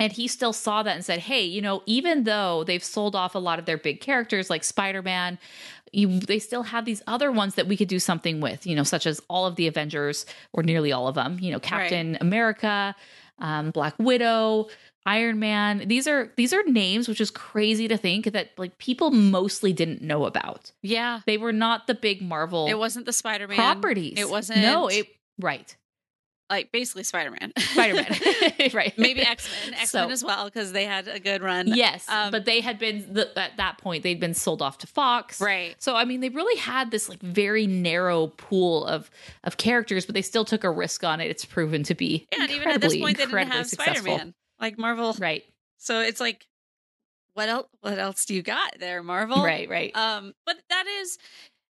[0.00, 3.34] And he still saw that and said, "Hey, you know, even though they've sold off
[3.34, 5.38] a lot of their big characters like Spider-Man,
[5.92, 8.82] you, they still have these other ones that we could do something with, you know,
[8.82, 12.94] such as all of the Avengers or nearly all of them, you know, Captain America,
[13.38, 14.68] um, Black Widow,
[15.06, 15.84] Iron Man.
[15.86, 20.02] These are these are names which is crazy to think that like people mostly didn't
[20.02, 20.72] know about.
[20.82, 21.20] Yeah.
[21.26, 24.18] They were not the big Marvel It wasn't the Spider Man properties.
[24.18, 24.60] It wasn't.
[24.60, 25.06] No, it
[25.40, 25.74] right.
[26.50, 27.52] Like basically Spider Man.
[27.58, 28.06] Spider-Man.
[28.72, 28.96] right.
[28.96, 29.74] Maybe X Men.
[29.74, 31.66] X Men So- as well because they had a good run.
[31.68, 34.86] Yes, Um, but they had been the, at that point they'd been sold off to
[34.86, 35.74] Fox, Right.
[35.78, 39.10] So I mean, they really had this like very narrow pool of
[39.44, 41.26] of characters, but they still took a risk on it.
[41.30, 43.66] It's proven to be Yeah, and even at this point, they didn't have.
[43.66, 45.14] Spider Man like Marvel.
[45.18, 45.44] Right,
[45.76, 46.46] So it's like,
[47.34, 47.66] what else?
[47.80, 49.42] What else do you got there, Marvel?
[49.44, 49.94] right, right.
[49.96, 51.18] Um, but that is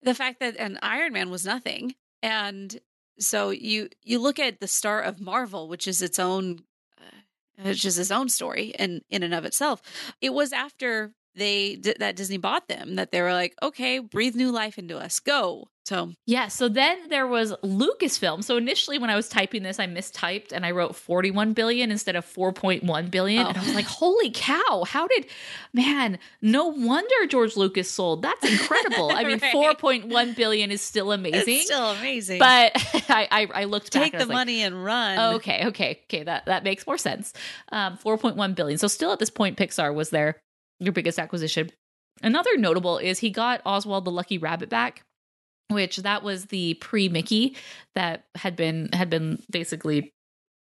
[0.03, 2.77] the fact that an Iron Man was nothing, and
[3.19, 6.61] so you you look at the start of Marvel, which is its own,
[7.01, 9.83] uh, which is its own story in in and of itself.
[10.21, 14.35] It was after they did that Disney bought them that they were like, okay, breathe
[14.35, 15.69] new life into us, go.
[15.85, 16.47] So Yeah.
[16.47, 18.45] So then there was Lucasfilm.
[18.45, 22.15] So initially, when I was typing this, I mistyped and I wrote 41 billion instead
[22.15, 23.45] of 4.1 billion.
[23.45, 23.49] Oh.
[23.49, 25.27] And I was like, holy cow, how did,
[25.73, 28.23] man, no wonder George Lucas sold.
[28.23, 29.11] That's incredible.
[29.11, 29.77] I mean, Right.
[29.77, 31.57] 4.1 billion is still amazing.
[31.57, 32.39] it's still amazing.
[32.39, 32.73] but
[33.09, 35.19] I, I, I looked back take the was like, money and run.
[35.19, 36.23] Oh, okay, okay, okay.
[36.23, 37.33] That that makes more sense.
[37.73, 38.79] Um, 4.1 billion.
[38.79, 40.37] So still at this point, Pixar was their
[40.85, 41.71] their biggest acquisition.
[42.23, 45.03] Another notable is he got Oswald the Lucky Rabbit back,
[45.69, 47.57] which that was the pre Mickey
[47.95, 50.13] that had been had been basically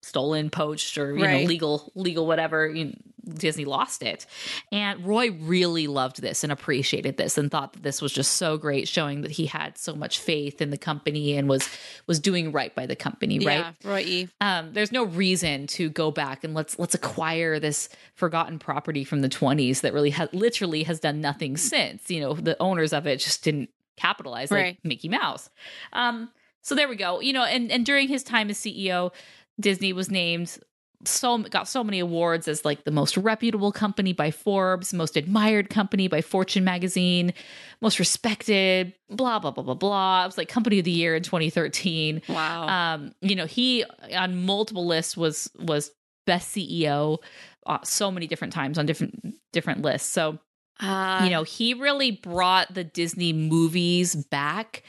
[0.00, 2.68] stolen, poached, or you know legal legal whatever.
[2.68, 2.94] You
[3.28, 4.24] Disney lost it,
[4.72, 8.56] and Roy really loved this and appreciated this and thought that this was just so
[8.56, 11.68] great, showing that he had so much faith in the company and was
[12.06, 13.58] was doing right by the company, right?
[13.58, 14.28] Yeah, Roy E.
[14.40, 19.20] um, there's no reason to go back and let's let's acquire this forgotten property from
[19.20, 22.10] the 20s that really has literally has done nothing since.
[22.10, 24.78] You know, the owners of it just didn't capitalize like Right.
[24.84, 25.50] Mickey Mouse.
[25.92, 26.30] Um,
[26.62, 27.20] so there we go.
[27.20, 29.12] You know, and and during his time as CEO,
[29.60, 30.58] Disney was named
[31.04, 35.70] so got so many awards as like the most reputable company by Forbes, most admired
[35.70, 37.32] company by Fortune magazine,
[37.80, 40.24] most respected, blah blah blah blah blah.
[40.24, 42.66] It was like company of the year in 2013 Wow.
[42.68, 43.84] um you know he
[44.16, 45.92] on multiple lists was was
[46.26, 47.18] best ceo
[47.66, 50.38] uh, so many different times on different different lists so
[50.80, 54.82] Uh, you know he really brought the disney movies back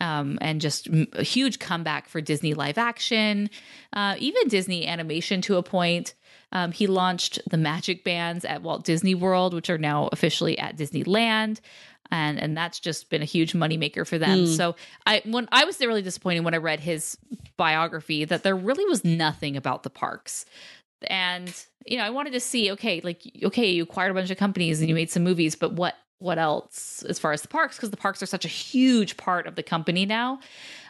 [0.00, 3.50] um, and just a huge comeback for Disney live action,
[3.92, 6.14] uh, even Disney animation to a point.
[6.52, 10.76] Um, he launched the Magic Bands at Walt Disney World, which are now officially at
[10.76, 11.60] Disneyland,
[12.10, 14.46] and and that's just been a huge moneymaker for them.
[14.46, 17.18] So I when I was really disappointed when I read his
[17.56, 20.44] biography that there really was nothing about the parks
[21.08, 24.38] and you know i wanted to see okay like okay you acquired a bunch of
[24.38, 27.76] companies and you made some movies but what what else as far as the parks
[27.76, 30.40] because the parks are such a huge part of the company now.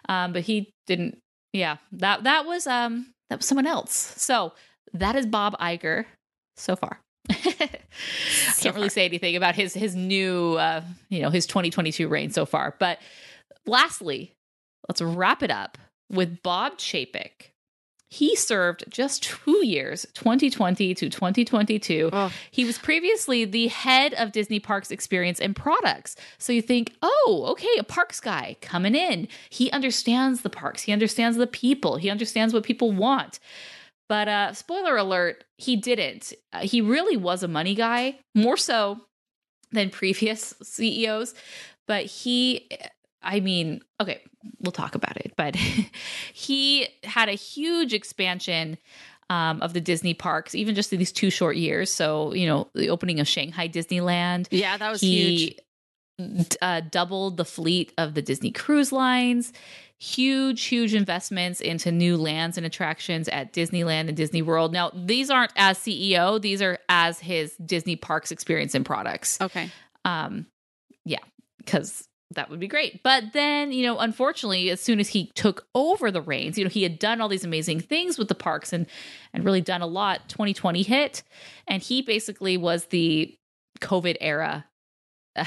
[0.08, 1.18] Um, but he didn't.
[1.52, 3.92] Yeah, that that was um that was someone else.
[4.16, 4.52] So
[4.92, 6.04] that is Bob Iger
[6.56, 7.00] so far.
[7.30, 7.68] I
[8.58, 12.44] can't really say anything about his his new uh, you know his 2022 reign so
[12.44, 12.74] far.
[12.78, 12.98] But
[13.66, 14.34] lastly,
[14.88, 15.78] let's wrap it up
[16.10, 17.50] with Bob Chapek.
[18.14, 22.10] He served just two years, 2020 to 2022.
[22.12, 22.32] Oh.
[22.48, 26.14] He was previously the head of Disney Parks Experience and Products.
[26.38, 29.26] So you think, oh, okay, a parks guy coming in.
[29.50, 33.40] He understands the parks, he understands the people, he understands what people want.
[34.08, 36.32] But uh, spoiler alert, he didn't.
[36.52, 39.00] Uh, he really was a money guy, more so
[39.72, 41.34] than previous CEOs.
[41.88, 42.68] But he,
[43.24, 44.20] I mean, okay,
[44.60, 45.32] we'll talk about it.
[45.36, 45.56] But
[46.32, 48.78] he had a huge expansion
[49.30, 51.90] um, of the Disney parks, even just in these two short years.
[51.92, 54.48] So, you know, the opening of Shanghai Disneyland.
[54.50, 55.56] Yeah, that was he,
[56.18, 56.56] huge.
[56.62, 59.52] Uh, doubled the fleet of the Disney cruise lines.
[59.98, 64.72] Huge, huge investments into new lands and attractions at Disneyland and Disney World.
[64.72, 69.70] Now, these aren't as CEO; these are as his Disney Parks experience and products Okay.
[70.04, 70.46] um
[71.04, 71.18] yeah
[71.58, 73.02] because that would be great.
[73.02, 76.70] But then you know unfortunately as soon as he took over the reins you know
[76.70, 78.86] he had done all these amazing things with the parks and
[79.32, 80.28] and really done a lot.
[80.28, 81.22] 2020 hit
[81.66, 83.34] and he basically was the
[83.80, 84.64] covid era
[85.36, 85.44] uh,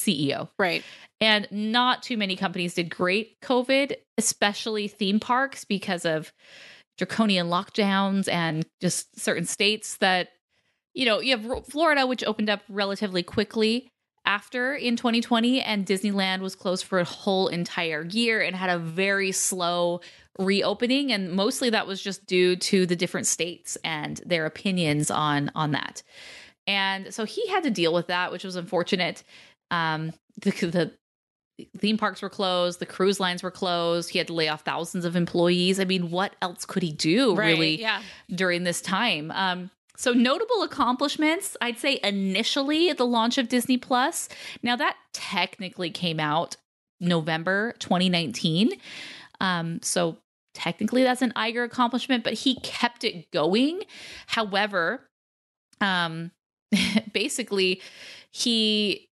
[0.00, 0.82] ceo Right.
[1.20, 6.32] and not too many companies did great COVID, especially theme parks because of
[6.98, 10.28] draconian lockdowns and just certain states that,
[10.94, 13.88] you know, you have Florida, which opened up relatively quickly
[14.26, 18.78] after in 2020, and Disneyland was closed for a whole entire year and had a
[18.78, 20.00] very slow
[20.38, 25.48] reopening and mostly that was just due to the different states and their opinions on
[25.54, 26.02] on that
[26.66, 29.22] and so he had to deal with that which was unfortunate
[29.70, 30.12] um
[30.42, 30.92] the, the
[31.78, 35.04] theme parks were closed the cruise lines were closed he had to lay off thousands
[35.04, 37.46] of employees i mean what else could he do Right.
[37.50, 38.02] really Yeah.
[38.28, 43.76] during this time um so notable accomplishments i'd say initially at the launch of disney
[43.76, 44.28] plus
[44.62, 46.56] now that technically came out
[47.00, 48.72] november 2019
[49.40, 50.16] um so
[50.54, 53.82] technically that's an Iger accomplishment, but he kept it going.
[54.28, 55.08] However,
[55.80, 56.30] um
[57.12, 57.82] basically
[58.30, 59.08] he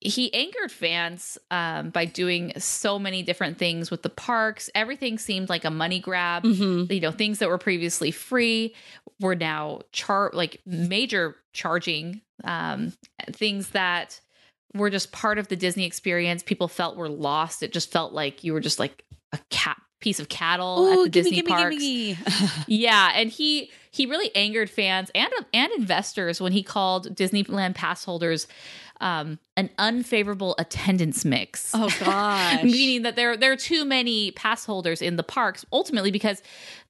[0.00, 4.68] he angered fans um by doing so many different things with the parks.
[4.74, 6.44] Everything seemed like a money grab.
[6.44, 6.92] Mm-hmm.
[6.92, 8.74] You know, things that were previously free
[9.20, 12.92] were now char like major charging um
[13.32, 14.20] things that
[14.74, 16.42] were just part of the Disney experience.
[16.42, 17.62] People felt were lost.
[17.62, 21.08] It just felt like you were just like a cat piece of cattle at the
[21.08, 21.76] gimme, Disney gimme, parks.
[21.76, 22.18] gimme.
[22.68, 28.04] Yeah, and he he really angered fans and and investors when he called Disneyland pass
[28.04, 28.46] holders
[29.00, 31.70] um, an unfavorable attendance mix.
[31.74, 32.62] oh gosh.
[32.62, 36.42] Meaning that there there are too many pass holders in the parks ultimately because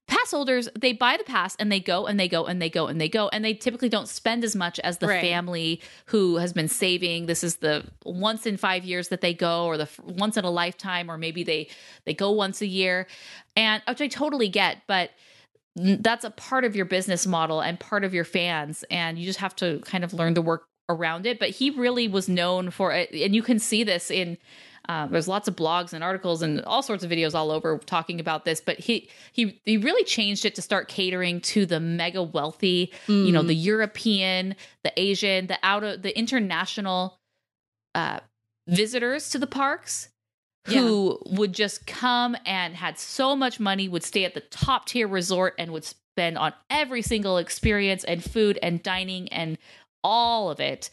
[0.07, 2.87] pass holders they buy the pass and they go and they go and they go
[2.87, 5.21] and they go and they typically don't spend as much as the Right.
[5.21, 9.67] family who has been saving this is the once in 5 years that they go
[9.67, 11.69] or the f- once in a lifetime or maybe they
[12.05, 13.09] they go once a year
[13.57, 15.11] and which I totally get but
[15.77, 19.39] that's a part of your business model and part of your fans and you just
[19.39, 22.93] have to kind of learn to work around it but he really was known for
[22.93, 24.39] it and you can see this in
[24.89, 28.21] um, there's lots of blogs and articles and all sorts of videos all over talking
[28.21, 32.23] about this but he he he really changed it to start catering to the mega
[32.23, 34.55] wealthy you know the european
[34.85, 37.19] the asian the out of the international
[37.97, 38.21] uh
[38.69, 40.09] visitors to the parks
[40.67, 45.09] who would just come and had so much money, would stay at the top tier
[45.09, 49.59] resort and would spend on every single experience and food and dining and
[50.03, 50.91] all of it.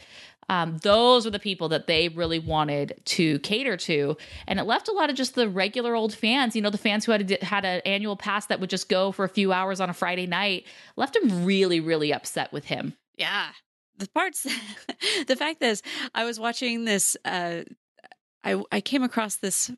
[0.50, 4.18] Um, those were the people that they really wanted to cater to,
[4.48, 6.56] and it left a lot of just the regular old fans.
[6.56, 9.12] You know, the fans who had a, had an annual pass that would just go
[9.12, 10.66] for a few hours on a Friday night
[10.96, 12.94] left them really, really upset with him.
[13.18, 13.50] Yeah.
[13.98, 14.44] The parts
[15.28, 15.82] the fact is
[16.14, 17.62] I was watching this uh
[18.44, 19.72] I I came across this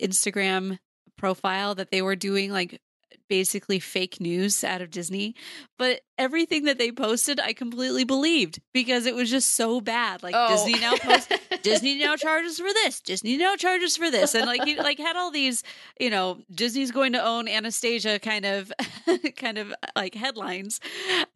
[0.00, 0.78] Instagram
[1.16, 2.80] profile that they were doing like
[3.28, 5.34] basically fake news out of Disney,
[5.78, 10.22] but everything that they posted I completely believed because it was just so bad.
[10.22, 10.48] Like oh.
[10.48, 11.32] Disney now posts
[11.62, 13.00] Disney now charges for this.
[13.00, 15.62] Disney now charges for this, and like you like had all these,
[16.00, 18.72] you know, Disney's going to own Anastasia kind of,
[19.36, 20.80] kind of like headlines,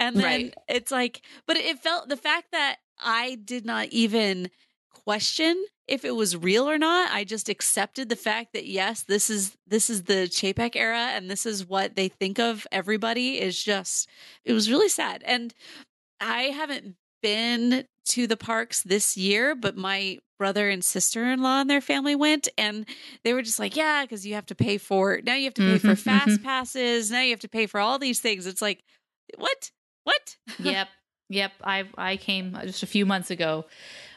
[0.01, 0.55] and then Right.
[0.69, 4.51] it's like, but it felt the fact that I did not even
[5.05, 7.11] question if it was real or not.
[7.13, 11.31] I just accepted the fact that yes, this is this is the Chapek era, and
[11.31, 13.41] this is what they think of everybody.
[13.41, 14.09] Is just
[14.45, 15.55] it was really sad, and
[16.21, 21.61] I haven't been to the parks this year, but my brother and sister in law
[21.61, 22.87] and their family went, and
[23.25, 25.35] they were just like, "Yeah, because you have to pay for now.
[25.35, 26.45] You have to pay for Mhm, fast mhm.
[26.45, 27.11] passes.
[27.11, 28.83] Now you have to pay for all these things." It's like,
[29.37, 29.71] what?
[30.05, 30.37] What?
[30.61, 30.89] yep.
[31.29, 31.53] Yep.
[31.65, 33.65] I I came just a few months ago,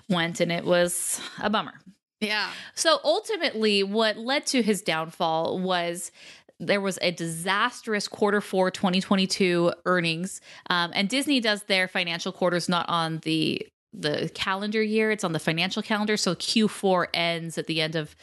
[0.10, 1.74] went and it was a bummer.
[2.20, 2.50] Yeah.
[2.76, 6.12] So ultimately, what led to his downfall was
[6.60, 10.42] there was a disastrous quarter four 2022 earnings.
[10.70, 15.32] Um, and Disney does their financial quarters not on the the calendar year, it's on
[15.32, 16.16] the financial calendar.
[16.16, 18.16] So Q4 ends at the end of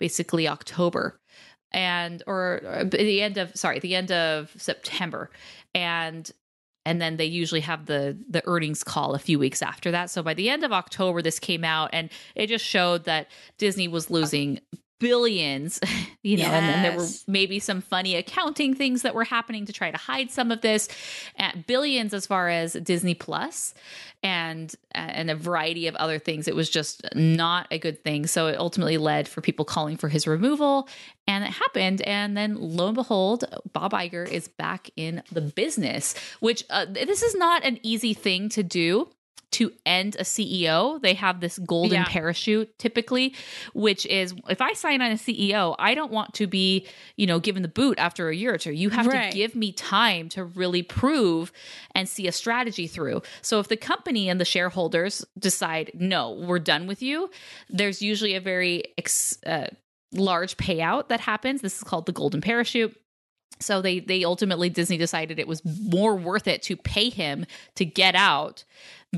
[0.00, 1.20] basically October
[1.70, 5.30] and or, or the end of sorry, the end of September.
[5.74, 6.30] And
[6.84, 10.10] and then they usually have the the earnings call a few weeks after that.
[10.10, 13.28] So by the end of October this came out and it just showed that
[13.58, 14.60] Disney was losing
[15.02, 15.80] billions,
[16.22, 19.72] you know, and then there were maybe some funny accounting things that were happening to
[19.72, 20.88] try to hide some of this.
[21.36, 23.74] At billions as far as Disney Plus
[24.22, 26.46] and and a variety of other things.
[26.46, 28.26] It was just not a good thing.
[28.26, 30.88] So it ultimately led for people calling for his removal,
[31.26, 32.02] and it happened.
[32.02, 36.14] And then lo and behold, Bob Iger is back in the business.
[36.38, 39.08] Which uh, this is not an easy thing to do.
[39.52, 42.04] To end a CEO, they have this golden Yeah.
[42.08, 43.34] parachute typically,
[43.74, 46.86] which is if I sign on a CEO, I don't want to be,
[47.16, 48.72] you know, given the boot after a year or two.
[48.72, 49.30] You have Right.
[49.30, 51.52] to give me time to really prove
[51.94, 53.22] and see a strategy through.
[53.42, 57.30] So if the company and the shareholders decide, no, we're done with you,
[57.68, 59.66] there's usually a very ex- uh,
[60.12, 61.60] large payout that happens.
[61.60, 62.96] This is called the golden parachute.
[63.60, 67.46] So they they ultimately Disney decided it was more worth it to pay him
[67.76, 68.64] to get out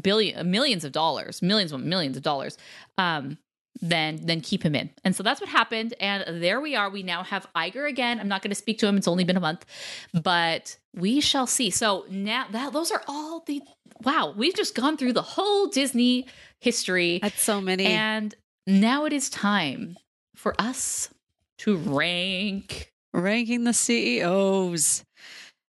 [0.03, 2.57] billion millions of dollars, millions of millions of dollars.
[2.99, 3.38] Um
[3.80, 4.90] then then keep him in.
[5.05, 6.88] And so that's what happened and there we are.
[6.88, 8.20] We now have Iger again.
[8.20, 8.97] I'm not going to speak to him.
[8.97, 9.66] It's only been a month,
[10.12, 11.70] but we shall see.
[11.70, 13.61] So now that those are all the
[14.05, 16.26] wow, we've just gone through the whole Disney
[16.61, 17.86] history That's so many.
[17.86, 18.34] and
[18.66, 19.97] now it is time
[20.36, 21.11] for us
[21.59, 25.05] to rank ranking the CEOs.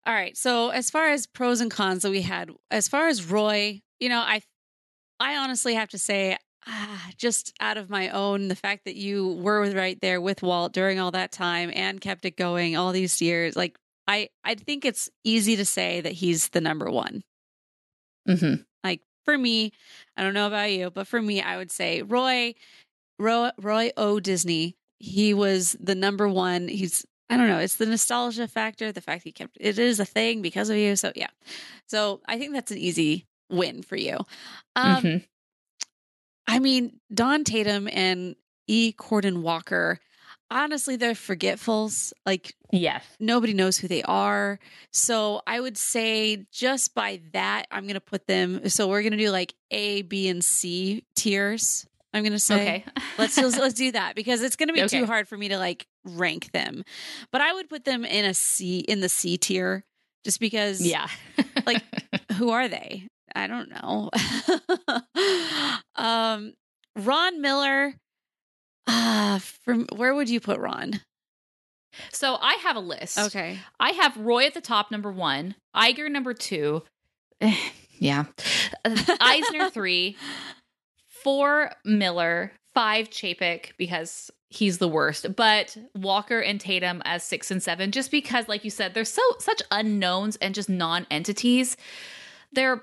[0.06, 0.36] All right.
[0.36, 4.10] So as far as pros and cons that we had, as far as Roy, you
[4.10, 4.42] know, I
[5.18, 6.36] I honestly have to say,
[6.66, 10.72] ah, just out of my own, the fact that you were right there with Walt
[10.74, 14.84] during all that time and kept it going all these years, like I I think
[14.84, 17.22] it's easy to say that he's the number one.
[18.28, 18.64] Mhm.
[18.82, 19.72] Like for me,
[20.16, 22.54] I don't know about you, but for me, I would say Roy,
[23.18, 24.20] Roy, Roy O.
[24.20, 24.76] Disney.
[24.98, 26.68] He was the number one.
[26.68, 27.58] He's I don't know.
[27.58, 30.96] It's the nostalgia factor, the fact he kept it is a thing because of you.
[30.96, 31.30] So yeah,
[31.88, 34.18] so I think that's an easy win for you.
[34.76, 35.24] Um, Mhm.
[36.46, 38.36] I mean, Don Tatum and
[38.66, 38.92] E.
[38.92, 39.98] Cardon Walker.
[40.50, 42.12] Honestly, they're forgetfuls.
[42.26, 43.04] Like Yes.
[43.18, 44.58] nobody knows who they are.
[44.92, 48.68] So I would say just by that, I'm going to put them.
[48.68, 51.86] So we're going to do like A, B, and C tiers.
[52.12, 52.54] I'm going to say.
[52.62, 52.84] Okay.
[53.18, 55.00] let's just, let's do that because it's going to be Okay.
[55.00, 56.84] too hard for me to like rank them.
[57.32, 59.84] But I would put them in a C in the C tier
[60.24, 61.08] just because yeah.
[61.66, 61.82] like
[62.32, 63.08] who are they?
[63.34, 64.10] I don't know.
[65.96, 66.54] um
[66.96, 67.94] Ron Miller
[68.86, 71.00] uh from where would you put Ron?
[72.12, 73.18] so I have a list.
[73.18, 73.58] Okay.
[73.78, 75.54] I have Roy at the top, number one.
[75.74, 76.82] Iger, number two.
[78.00, 78.24] Yeah.
[79.20, 80.16] Eisner, three.
[81.06, 82.52] Four, Miller.
[82.74, 85.36] Five, Chapek, because he's the worst.
[85.36, 89.22] But Walker and Tatum as six and seven, just because, like you said, they're so
[89.38, 91.76] such unknowns and just non-entities.
[92.52, 92.82] They're,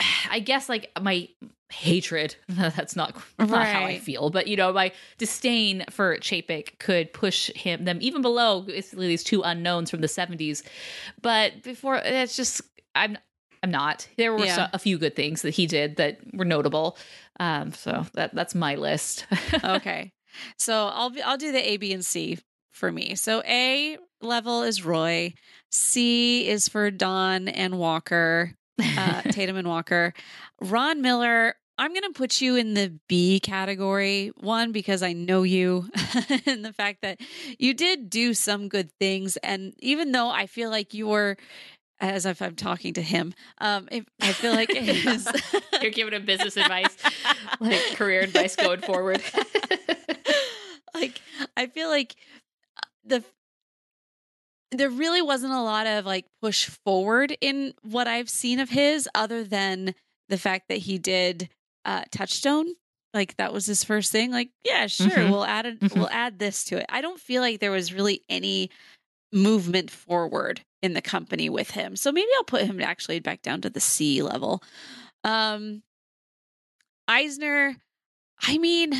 [0.30, 1.28] I guess, like my
[1.70, 2.34] hatred.
[2.48, 7.50] That's not, not how I feel, but you know, my disdain for Chapek could push
[7.54, 10.62] him them even below basically these two unknowns from the '70s.
[11.22, 12.62] But before, it's just
[12.94, 13.18] I'm.
[13.62, 14.08] I'm not.
[14.16, 14.56] There were Yeah.
[14.56, 16.96] so, a few good things that he did that were notable.
[17.38, 19.26] Um, so that that's my list.
[19.64, 20.12] okay.
[20.56, 22.38] So I'll be, I'll do the A, B, and C
[22.72, 23.14] for me.
[23.16, 25.34] So A level is Roy.
[25.70, 30.12] C is for Don and Walker, uh, Tatum and Walker.
[30.60, 31.54] Ron Miller.
[31.78, 34.32] I'm going to put you in the B category.
[34.36, 35.88] One, because I know you
[36.46, 37.20] and the fact that
[37.58, 39.38] you did do some good things.
[39.38, 41.38] And even though I feel like you were,
[42.00, 43.88] as if I'm talking to him, um,
[44.20, 45.28] I feel like it is.
[45.82, 46.96] You're giving him business advice,
[47.60, 49.22] like career advice going forward.
[50.94, 51.20] like
[51.56, 52.16] I feel like
[52.76, 53.24] uh, the
[54.72, 59.08] there really wasn't a lot of like push forward in what I've seen of his
[59.14, 59.94] other than
[60.28, 61.48] the fact that he did
[61.84, 62.66] uh touchstone
[63.14, 65.30] like that was his first thing like yeah sure Mhm.
[65.30, 65.96] we'll add it Mhm.
[65.96, 68.70] we'll add this to it i don't feel like there was really any
[69.32, 73.60] movement forward in the company with him so maybe i'll put him actually back down
[73.62, 74.62] to the c level
[75.24, 75.82] um
[77.08, 77.76] Eisner,
[78.42, 78.92] I mean,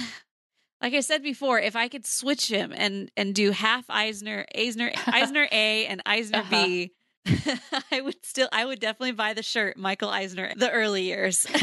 [0.83, 4.93] like I said before, if I could switch him and and do half Eisner, Eisner,
[5.07, 6.65] Eisner A and Eisner Uh-huh.
[6.67, 6.93] B,
[7.93, 11.47] I would still, I would definitely buy the shirt Michael Eisner, the early years.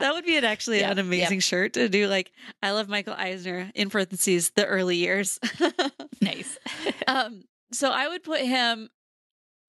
[0.00, 2.06] That would be an actually Yeah, an amazing shirt to do.
[2.08, 2.32] Like,
[2.62, 5.38] I love Michael Eisner in parentheses, the early years.
[6.22, 6.58] nice.
[7.06, 8.88] um, so I would put him.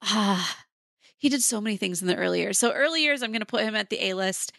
[0.02, 0.58] Ah,
[1.18, 2.58] he did so many things in the early years.
[2.58, 4.54] So early years, I'm going to put him at the A list.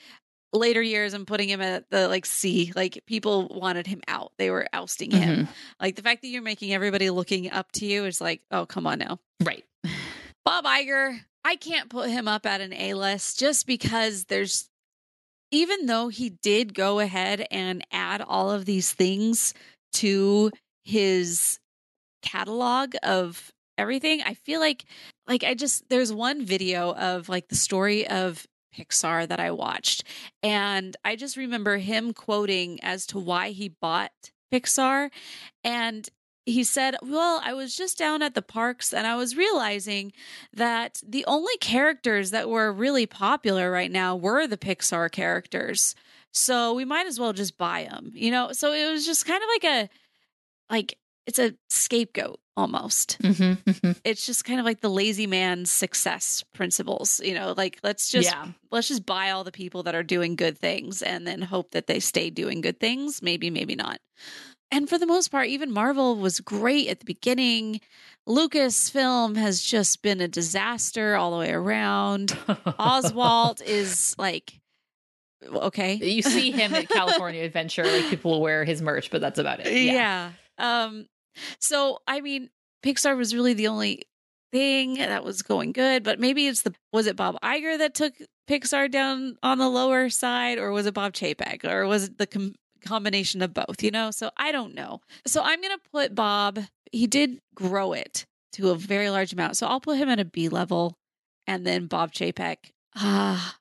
[0.52, 2.72] Later years, I'm putting him at the like C.
[2.76, 5.38] Like people wanted him out; they were ousting him.
[5.38, 5.52] Mm-hmm.
[5.80, 8.86] Like the fact that you're making everybody looking up to you is like, oh, come
[8.86, 9.18] on now.
[9.42, 9.64] Right.
[10.44, 14.68] Bob Iger, I can't put him up at an A list just because there's,
[15.50, 19.54] even though he did go ahead and add all of these things
[19.94, 20.50] to
[20.84, 21.58] his
[22.22, 24.84] catalog of everything, I feel like,
[25.26, 28.46] like, I just, there's one video of like the story of
[28.76, 30.04] Pixar that I watched.
[30.42, 34.12] And I just remember him quoting as to why he bought
[34.52, 35.10] Pixar.
[35.64, 36.08] And
[36.44, 40.12] he said, Well, I was just down at the parks and I was realizing
[40.52, 45.94] that the only characters that were really popular right now were the Pixar characters.
[46.32, 48.52] So we might as well just buy them, you know?
[48.52, 49.90] So it was just kind of like a,
[50.70, 53.18] like, it's a scapegoat almost.
[53.22, 53.92] Mm-hmm.
[54.04, 58.28] It's just kind of like the lazy man's success principles, you know, like let's just
[58.28, 58.48] yeah.
[58.70, 61.86] let's just buy all the people that are doing good things and then hope that
[61.86, 63.22] they stay doing good things.
[63.22, 63.98] Maybe, maybe not.
[64.72, 67.80] And for the most part, even Marvel was great at the beginning.
[68.26, 72.36] Lucasfilm has just been a disaster all the way around.
[72.78, 74.58] Oswald is like,
[75.44, 75.94] okay.
[75.94, 79.60] You see him at California Adventure, like people will wear his merch, but that's about
[79.60, 79.72] it.
[79.72, 80.32] Yeah.
[80.56, 81.06] Um,
[81.60, 82.50] so I mean,
[82.84, 84.02] Pixar was really the only
[84.52, 88.14] thing that was going good, but maybe it's the was it Bob Iger that took
[88.48, 92.26] Pixar down on the lower side, or was it Bob Chapek, or was it the
[92.26, 92.54] com-
[92.84, 93.82] combination of both?
[93.82, 95.00] You know, so I don't know.
[95.26, 96.60] So I'm gonna put Bob.
[96.90, 100.24] He did grow it to a very large amount, so I'll put him at a
[100.24, 100.96] B level,
[101.46, 102.56] and then Bob Chapek.
[102.94, 103.56] Ah.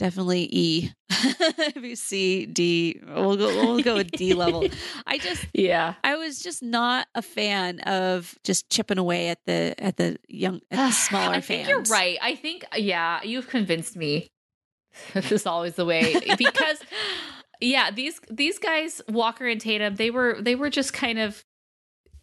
[0.00, 0.90] Definitely E.
[1.58, 3.02] Maybe C, D.
[3.06, 3.48] We'll go.
[3.48, 4.66] We'll go with D level.
[5.06, 5.92] I just Yeah.
[6.02, 10.62] I was just not a fan of just chipping away at the at the young
[10.70, 11.46] at the smaller I fans.
[11.66, 12.16] think you're right.
[12.22, 14.28] I think, yeah, you've convinced me.
[15.12, 16.78] this is always the way eh, because,
[17.60, 21.44] yeah, these these guys, Walker and Tatum, they were they were just kind of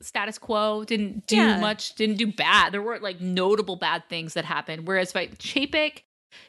[0.02, 0.84] status quo.
[0.84, 1.60] Didn't do Yeah.
[1.60, 1.94] much.
[1.94, 2.72] Didn't do bad.
[2.74, 4.88] There weren't like notable bad things that happened.
[4.88, 6.02] Whereas like Chapek,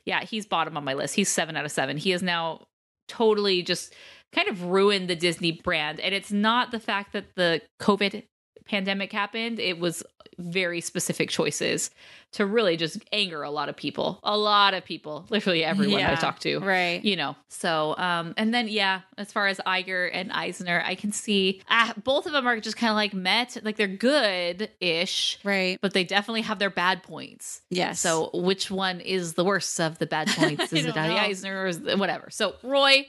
[0.04, 1.14] yeah, he's bottom on my list.
[1.14, 1.96] He's seven out of seven.
[1.96, 2.66] He is now
[3.08, 3.94] totally just
[4.32, 6.00] kind of ruined the Disney brand.
[6.00, 8.24] And it's not the fact that the COVID
[8.68, 10.02] pandemic happened, it was
[10.38, 11.90] very specific choices
[12.30, 14.20] to really just anger a lot of people.
[14.22, 16.58] A lot of people, literally everyone I Yeah, talked to.
[16.58, 17.02] right.
[17.04, 17.36] You know.
[17.48, 21.92] So, um and then yeah, as far as Iger and Eisner, I can see ah,
[22.04, 25.78] both of them are just kind of like met, like they're good-ish, right.
[25.80, 27.62] but they definitely have their bad points.
[27.70, 27.98] Yes.
[28.00, 30.72] So, which one is the worst of the bad points?
[30.72, 30.96] Is it.
[30.96, 32.28] Eisner or is it, whatever?
[32.30, 33.08] So, Roy,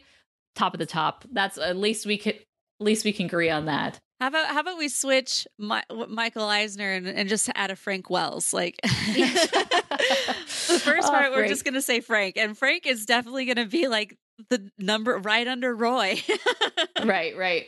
[0.55, 1.25] top of the top.
[1.31, 2.39] That's at least we could,
[2.79, 3.99] at least we can agree on that.
[4.19, 8.09] how about how about we switch Mi- Michael Eisner and, and just add a Frank
[8.09, 8.53] Wells?
[8.53, 13.65] Like the first Oh, part, we're just gonna say Frank, and Frank is definitely gonna
[13.65, 14.17] be like
[14.49, 16.21] the number right under Roy.
[17.03, 17.65] right, right.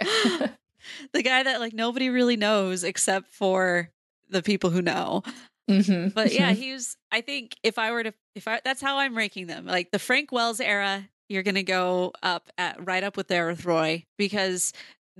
[1.13, 3.89] the guy that like nobody really knows except for
[4.29, 5.23] the people who know.
[5.69, 6.95] hmm But yeah, he was.
[7.11, 9.65] I think if I were to, if I, that's how I'm ranking them.
[9.65, 13.65] Like the Frank Wells era, you're gonna go up at right up with there with
[13.65, 14.71] Roy because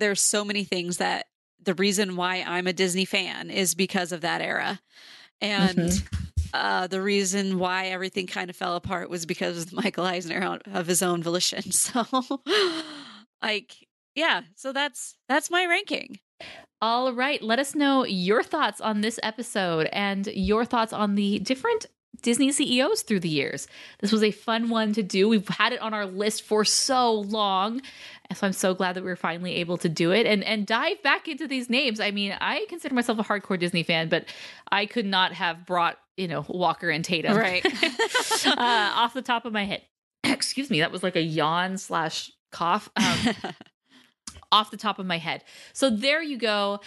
[0.02, 1.28] there's so many things that
[1.64, 4.82] the reason why I'm a Disney fan is because of that era,
[5.40, 6.08] and Mhm.
[6.54, 10.88] uh, the reason why everything kind of fell apart was because of Michael Eisner of
[10.88, 11.64] his own volition.
[11.72, 12.06] So,
[13.42, 13.76] like,
[14.16, 16.20] yeah, so that's that's my ranking.
[16.82, 17.42] All right.
[17.42, 21.86] Let us know your thoughts on this episode and your thoughts on the different
[22.22, 23.68] Disney CEOs through the years.
[24.00, 25.28] This was a fun one to do.
[25.28, 27.82] We've had it on our list for so long.
[28.34, 31.02] So I'm so glad that we were finally able to do it and, and dive
[31.04, 32.00] back into these names.
[32.00, 34.26] I mean, I consider myself a hardcore Disney fan, but
[34.72, 37.66] I could not have brought, you know, Walker and Tatum Right.
[38.46, 39.82] uh, off the top of my head.
[40.24, 40.80] Excuse me.
[40.80, 42.90] That was like a yawn slash cough.
[42.96, 43.54] Um,
[44.52, 45.44] off the top of my head.
[45.74, 46.82] So there you go.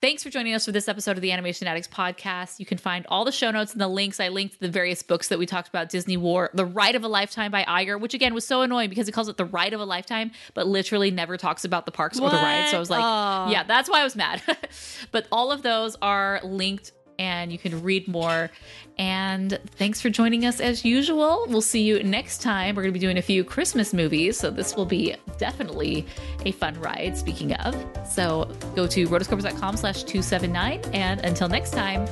[0.00, 2.58] Thanks for joining us for this episode of the Animation Addicts podcast.
[2.58, 4.18] You can find all the show notes and the links.
[4.18, 7.08] I linked the various books that we talked about Disney War, The Ride of a
[7.08, 9.80] Lifetime by Iger, which again was so annoying because it calls it The Ride of
[9.80, 12.70] a Lifetime, but literally never talks about the parks or the rides.
[12.70, 13.06] So I was like, What?
[13.06, 13.50] Oh.
[13.50, 14.40] yeah, that's why I was mad.
[15.12, 18.50] but all of those are linked and you can read more.
[18.98, 21.44] And thanks for joining us as usual.
[21.48, 22.74] We'll see you next time.
[22.74, 26.06] We're going to be doing a few Christmas movies, so this will be definitely
[26.46, 27.76] a fun ride, speaking of.
[28.10, 30.80] So go to rotoscopers.com slash 279.
[30.94, 32.08] And until next time,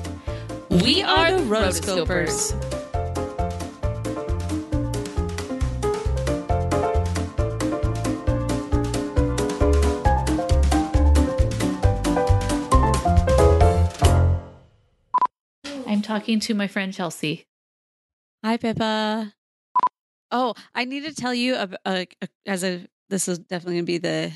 [0.68, 2.52] we, are, the rotoscopers.
[2.52, 2.87] I'm
[16.08, 17.46] talking to my friend Chelsea.
[18.42, 19.34] Hi, Pippa.
[20.30, 23.84] Oh, I need to tell you ab- uh, uh, as a this is definitely going
[23.84, 24.32] to be the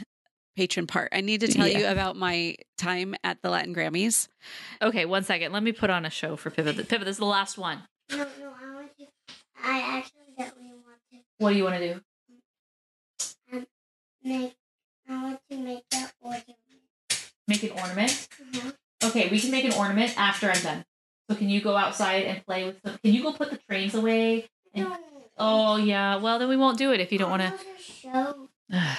[0.58, 1.08] Patreon part.
[1.12, 1.78] I need to tell Yeah.
[1.78, 4.28] you about my time at the Latin Grammys.
[4.82, 5.52] Okay, one second.
[5.52, 6.76] Let me put on a show for Pivot.
[6.88, 7.82] Pivot, this is the last one.
[8.10, 8.24] No, no,
[8.62, 9.06] I want to.
[9.64, 12.00] I actually definitely want to What do you want to do?
[14.24, 14.54] make.
[15.08, 16.56] I want to make that ornament.
[17.48, 18.28] Make an ornament?
[18.40, 18.74] Mhm.
[19.04, 20.84] Okay, we can make an ornament after I'm done.
[21.32, 22.98] So can you go outside and play with them?
[23.02, 24.50] Can you go put the trains away?
[24.74, 24.96] And- No.
[25.38, 26.16] Oh yeah.
[26.16, 28.48] Well, then we won't do it if you don't want to show.
[28.70, 28.96] to.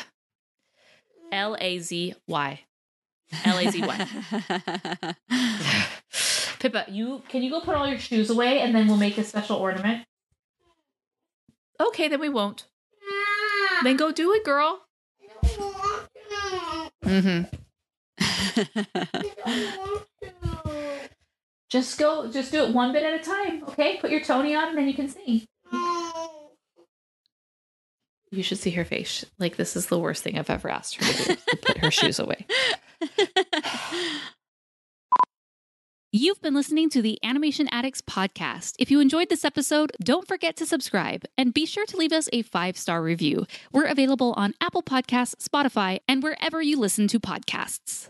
[1.31, 2.59] L A Z Y.
[3.45, 4.07] L A Z Y.
[6.59, 9.23] Pippa, you can you go put all your shoes away and then we'll make a
[9.23, 10.07] special ornament.
[11.79, 12.65] Okay, then we won't.
[13.83, 14.81] Then go do it, girl.
[15.43, 16.09] I don't want
[17.03, 17.09] to.
[17.09, 17.55] Mm-hmm.
[18.65, 18.65] I
[19.45, 20.23] don't want to.
[21.73, 22.29] Just go.
[22.29, 23.63] Just do it one bit at a time.
[23.63, 23.97] Okay.
[23.97, 25.41] Put your Tony on and then you can sing.
[28.29, 29.25] You should see her face.
[29.39, 31.35] Like this is the worst thing I've ever asked her to do.
[31.35, 32.45] to put her shoes away.
[36.11, 38.75] You've been listening to the Animation Addicts podcast.
[38.77, 42.29] If you enjoyed this episode, don't forget to subscribe and be sure to leave us
[42.31, 43.47] a five star review.
[43.71, 48.09] We're available on Apple Podcasts, Spotify, and wherever you listen to podcasts.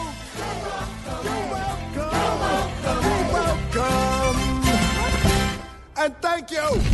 [6.01, 6.90] and thank you!